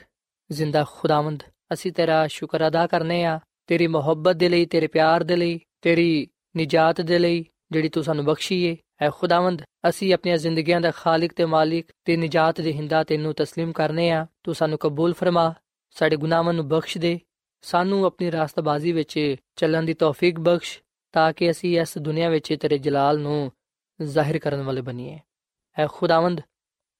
ਜ਼ਿੰਦਾ 0.52 0.84
ਖੁਦਾਵੰਦ, 0.92 1.42
ਅਸੀਂ 1.72 1.92
ਤੇਰਾ 1.92 2.26
ਸ਼ੁਕਰ 2.26 2.68
ਅਦਾ 2.68 2.86
ਕਰਨੇ 2.86 3.24
ਆ। 3.24 3.40
ਤੇਰੀ 3.66 3.86
ਮੁਹੱਬਤ 3.86 4.36
ਦੇ 4.36 4.48
ਲਈ, 4.48 4.66
ਤੇਰੇ 4.66 4.86
ਪਿਆਰ 4.86 5.22
ਦੇ 5.22 5.36
ਲਈ, 5.36 5.60
ਤੇਰੀ 5.80 6.28
ਨਜਾਤ 6.56 7.00
ਦੇ 7.00 7.18
ਲਈ, 7.18 7.44
ਜਿਹੜੀ 7.72 7.88
ਤੂੰ 7.88 8.04
ਸਾਨੂੰ 8.04 8.24
ਬਖਸ਼ੀ 8.24 8.62
ਏ। 8.62 8.76
ਐ 9.01 9.09
ਖੁਦਾਵੰਦ 9.09 9.61
ਅਸੀਂ 9.89 10.13
ਆਪਣੀਆਂ 10.13 10.37
ਜ਼ਿੰਦਗੀਆਂ 10.37 10.81
ਦਾ 10.81 10.91
ਖਾਲਕ 10.91 11.33
ਤੇ 11.33 11.45
ਮਾਲਿਕ 11.45 11.91
ਤੇ 12.05 12.17
ਨਿਜਾਤ 12.17 12.61
ਦੇ 12.61 12.73
ਹਿੰਦਾ 12.73 13.03
ਤੈਨੂੰ 13.03 13.33
تسلیم 13.41 13.71
ਕਰਨੇ 13.71 14.09
ਆ 14.11 14.25
ਤੂੰ 14.43 14.55
ਸਾਨੂੰ 14.55 14.77
ਕਬੂਲ 14.77 15.13
ਫਰਮਾ 15.13 15.53
ਸਾਡੇ 15.95 16.15
ਗੁਨਾਹਾਂ 16.15 16.53
ਨੂੰ 16.53 16.67
ਬਖਸ਼ 16.67 16.97
ਦੇ 16.97 17.19
ਸਾਨੂੰ 17.63 18.05
ਆਪਣੀ 18.05 18.31
ਰਾਸਤਬਾਜ਼ੀ 18.31 18.91
ਵਿੱਚ 18.91 19.19
ਚੱਲਣ 19.55 19.85
ਦੀ 19.85 19.93
ਤੌਫੀਕ 19.93 20.39
ਬਖਸ਼ 20.39 20.79
ਤਾਂ 21.13 21.31
ਕਿ 21.33 21.49
ਅਸੀਂ 21.51 21.79
ਇਸ 21.81 21.97
ਦੁਨੀਆ 21.97 22.29
ਵਿੱਚ 22.29 22.53
ਤੇਰੇ 22.53 22.77
ਜਲਾਲ 22.77 23.19
ਨੂੰ 23.19 23.51
ਜ਼ਾਹਿਰ 23.99 24.39
ਕਰਨ 24.39 24.61
ਵਾਲੇ 24.61 24.81
ਬਣੀਏ 24.81 25.19
ਐ 25.77 25.87
ਖੁਦਾਵੰਦ 25.87 26.41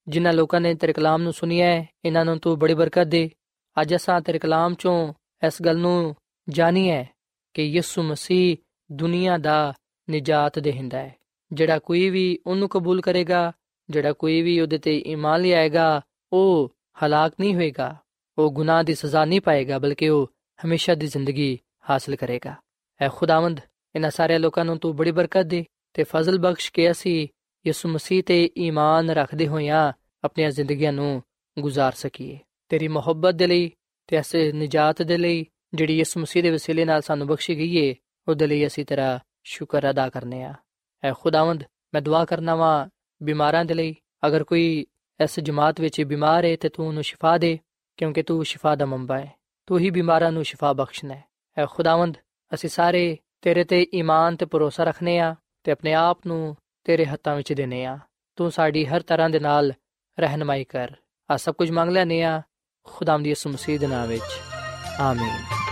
ਜਿਨ੍ਹਾਂ 0.08 0.34
ਲੋਕਾਂ 0.34 0.62
ਨੇ 0.62 0.73
ਤੇਰੇ 0.75 0.93
ਕਲਾਮ 0.93 1.21
ਨੂੰ 1.21 1.34
ਸੁਨਿਆ 1.34 1.65
ਹੈ 1.65 1.86
ਇਹਨਾਂ 2.06 2.25
ਨੂੰ 2.25 2.38
ਤੂੰ 2.39 2.58
ਬੜੀ 2.60 2.73
ਬਰਕਤ 2.73 3.08
ਦੇ 3.08 3.30
ਅੱਜ 3.77 3.95
ਅਸਾਂ 3.95 4.19
ਤੇਰੇ 4.21 4.39
ਕਲਾਮ 4.39 4.73
ਚੋਂ 4.73 5.13
ਇਸ 5.47 5.62
ਗੱਲ 5.62 5.77
ਨੂੰ 5.77 6.15
ਜਾਣੀਏ 6.47 7.06
ਕਿ 7.56 7.63
ਯਿਸੂ 7.63 8.03
ਮਸੀਹ 8.03 8.58
ਦੁਨੀਆ 8.89 9.38
ਦਾ 9.38 9.73
ਨਿਜਾਤ 10.08 10.60
ਦੇਹਿੰਦਾ 10.60 10.97
ਹੈ 10.97 11.15
ਜਿਹੜਾ 11.52 11.78
ਕੋਈ 11.78 12.10
ਵੀ 12.10 12.38
ਉਹਨੂੰ 12.46 12.68
ਕਬੂਲ 12.68 13.00
ਕਰੇਗਾ, 13.00 13.52
ਜਿਹੜਾ 13.90 14.12
ਕੋਈ 14.12 14.42
ਵੀ 14.42 14.60
ਉਹਦੇ 14.60 14.78
ਤੇ 14.78 15.02
ਈਮਾਨ 15.06 15.40
ਲਿਆਏਗਾ, 15.40 16.00
ਉਹ 16.32 16.74
ਹਲਾਕ 17.04 17.32
ਨਹੀਂ 17.40 17.54
ਹੋਏਗਾ। 17.54 17.96
ਉਹ 18.38 18.52
ਗੁਨਾਹ 18.52 18.84
ਦੀ 18.84 18.94
ਸਜ਼ਾ 18.94 19.24
ਨਹੀਂ 19.24 19.40
ਪਾਏਗਾ, 19.40 19.78
ਬਲਕਿ 19.78 20.08
ਉਹ 20.08 20.30
ਹਮੇਸ਼ਾ 20.66 20.94
ਦੀ 20.94 21.06
ਜ਼ਿੰਦਗੀ 21.06 21.58
ਹਾਸਲ 21.90 22.16
ਕਰੇਗਾ। 22.16 22.54
ਐ 23.00 23.08
ਖੁਦਾਵੰਦ, 23.08 23.60
ਇਹਨਾਂ 23.94 24.10
ਸਾਰੇ 24.10 24.38
ਲੋਕਾਂ 24.38 24.64
ਨੂੰ 24.64 24.78
ਤੂੰ 24.78 24.96
ਬੜੀ 24.96 25.10
ਬਰਕਤ 25.10 25.42
ਦੇ 25.42 25.64
ਤੇ 25.94 26.04
ਫਜ਼ਲ 26.04 26.38
ਬਖਸ਼ 26.38 26.72
ਕੇ 26.72 26.90
ਅਸੀਂ 26.90 27.28
ਯਿਸੂ 27.66 27.88
ਮਸੀਹ 27.88 28.22
ਤੇ 28.22 28.50
ਈਮਾਨ 28.58 29.10
ਰੱਖਦੇ 29.10 29.48
ਹੋਇਆਂ 29.48 29.92
ਆਪਣੀਆਂ 30.24 30.50
ਜ਼ਿੰਦਗੀਆਂ 30.50 30.92
ਨੂੰ 30.92 31.22
ਗੁਜ਼ਾਰ 31.58 31.92
ਸਕੀਏ। 31.92 32.38
ਤੇਰੀ 32.68 32.88
ਮੁਹੱਬਤ 32.88 33.34
ਦੇ 33.34 33.46
ਲਈ 33.46 33.70
ਤੇ 34.06 34.16
ਐਸੇ 34.16 34.52
ਨਜਾਤ 34.52 35.02
ਦੇ 35.02 35.16
ਲਈ 35.16 35.46
ਜਿਹੜੀ 35.74 35.96
ਯਿਸੂ 35.96 36.20
ਮਸੀਹ 36.20 36.42
ਦੇ 36.42 36.50
ਵਸੀਲੇ 36.50 36.84
ਨਾਲ 36.84 37.02
ਸਾਨੂੰ 37.02 37.26
ਬਖਸ਼ੀ 37.26 37.56
ਗਈ 37.56 37.76
ਏ, 37.76 37.94
ਉਹਦੇ 38.28 38.46
ਲਈ 38.46 38.66
ਅਸੀਂ 38.66 38.84
ਤੇਰਾ 38.84 39.20
ਸ਼ੁਕਰ 39.44 39.90
ਅਦਾ 39.90 40.08
ਕਰਨੇ 40.08 40.42
ਆ। 40.42 40.54
ਐ 41.04 41.12
ਖੁਦਾਵੰਦ, 41.12 41.64
ਮੈਂ 41.94 42.02
ਦੁਆ 42.02 42.24
ਕਰਨਾ 42.24 42.54
ਵਾਂ 42.54 42.88
ਬਿਮਾਰਾਂ 43.22 43.64
ਦੇ 43.64 43.74
ਲਈ। 43.74 43.94
ਅਗਰ 44.26 44.44
ਕੋਈ 44.44 44.86
ਇਸ 45.22 45.40
ਜਮਾਤ 45.40 45.80
ਵਿੱਚ 45.80 46.02
ਬਿਮਾਰ 46.02 46.44
ਹੈ, 46.44 46.56
ਤੇ 46.56 46.68
ਤੂੰ 46.68 46.88
ਉਹਨੂੰ 46.88 47.02
ਸ਼ਿਫਾ 47.02 47.38
ਦੇ, 47.38 47.58
ਕਿਉਂਕਿ 47.96 48.22
ਤੂੰ 48.22 48.44
ਸ਼ਿਫਾ 48.44 48.74
ਦਾ 48.74 48.86
ਮੰਬਾ 48.86 49.18
ਹੈ। 49.18 49.32
ਤੂੰ 49.66 49.78
ਹੀ 49.78 49.90
ਬਿਮਾਰਾਂ 49.90 50.32
ਨੂੰ 50.32 50.44
ਸ਼ਿਫਾ 50.44 50.72
ਬਖਸ਼ਣਾ 50.72 51.14
ਹੈ। 51.14 51.24
ਐ 51.58 51.66
ਖੁਦਾਵੰਦ, 51.66 52.16
ਅਸੀਂ 52.54 52.70
ਸਾਰੇ 52.70 53.18
ਤੇਰੇ 53.40 53.64
ਤੇ 53.64 53.86
ਈਮਾਨ 53.94 54.36
ਤੇ 54.36 54.46
ਭਰੋਸਾ 54.46 54.84
ਰੱਖਨੇ 54.84 55.18
ਆ 55.18 55.34
ਤੇ 55.64 55.72
ਆਪਣੇ 55.72 55.94
ਆਪ 55.94 56.26
ਨੂੰ 56.26 56.56
ਤੇਰੇ 56.84 57.06
ਹੱਥਾਂ 57.06 57.36
ਵਿੱਚ 57.36 57.52
ਦੇਨੇ 57.52 57.84
ਆ। 57.84 57.98
ਤੂੰ 58.36 58.50
ਸਾਡੀ 58.50 58.86
ਹਰ 58.86 59.00
ਤਰ੍ਹਾਂ 59.00 59.30
ਦੇ 59.30 59.38
ਨਾਲ 59.38 59.72
ਰਹਿਨਮਾਈ 60.20 60.64
ਕਰ। 60.64 60.92
ਆ 61.30 61.36
ਸਭ 61.36 61.54
ਕੁਝ 61.54 61.70
ਮੰਗ 61.70 61.90
ਲੈਨੇ 61.90 62.22
ਆ 62.22 62.42
ਖੁਦਾਮ 62.84 63.22
ਦੀ 63.22 63.28
ਯਿਸੂ 63.28 63.50
ਮਸੀਹ 63.50 63.80
ਦੇ 63.80 63.86
ਨਾਮ 63.86 64.08
ਵਿੱਚ। 64.08 64.22
ਆਮੀਨ। 65.00 65.71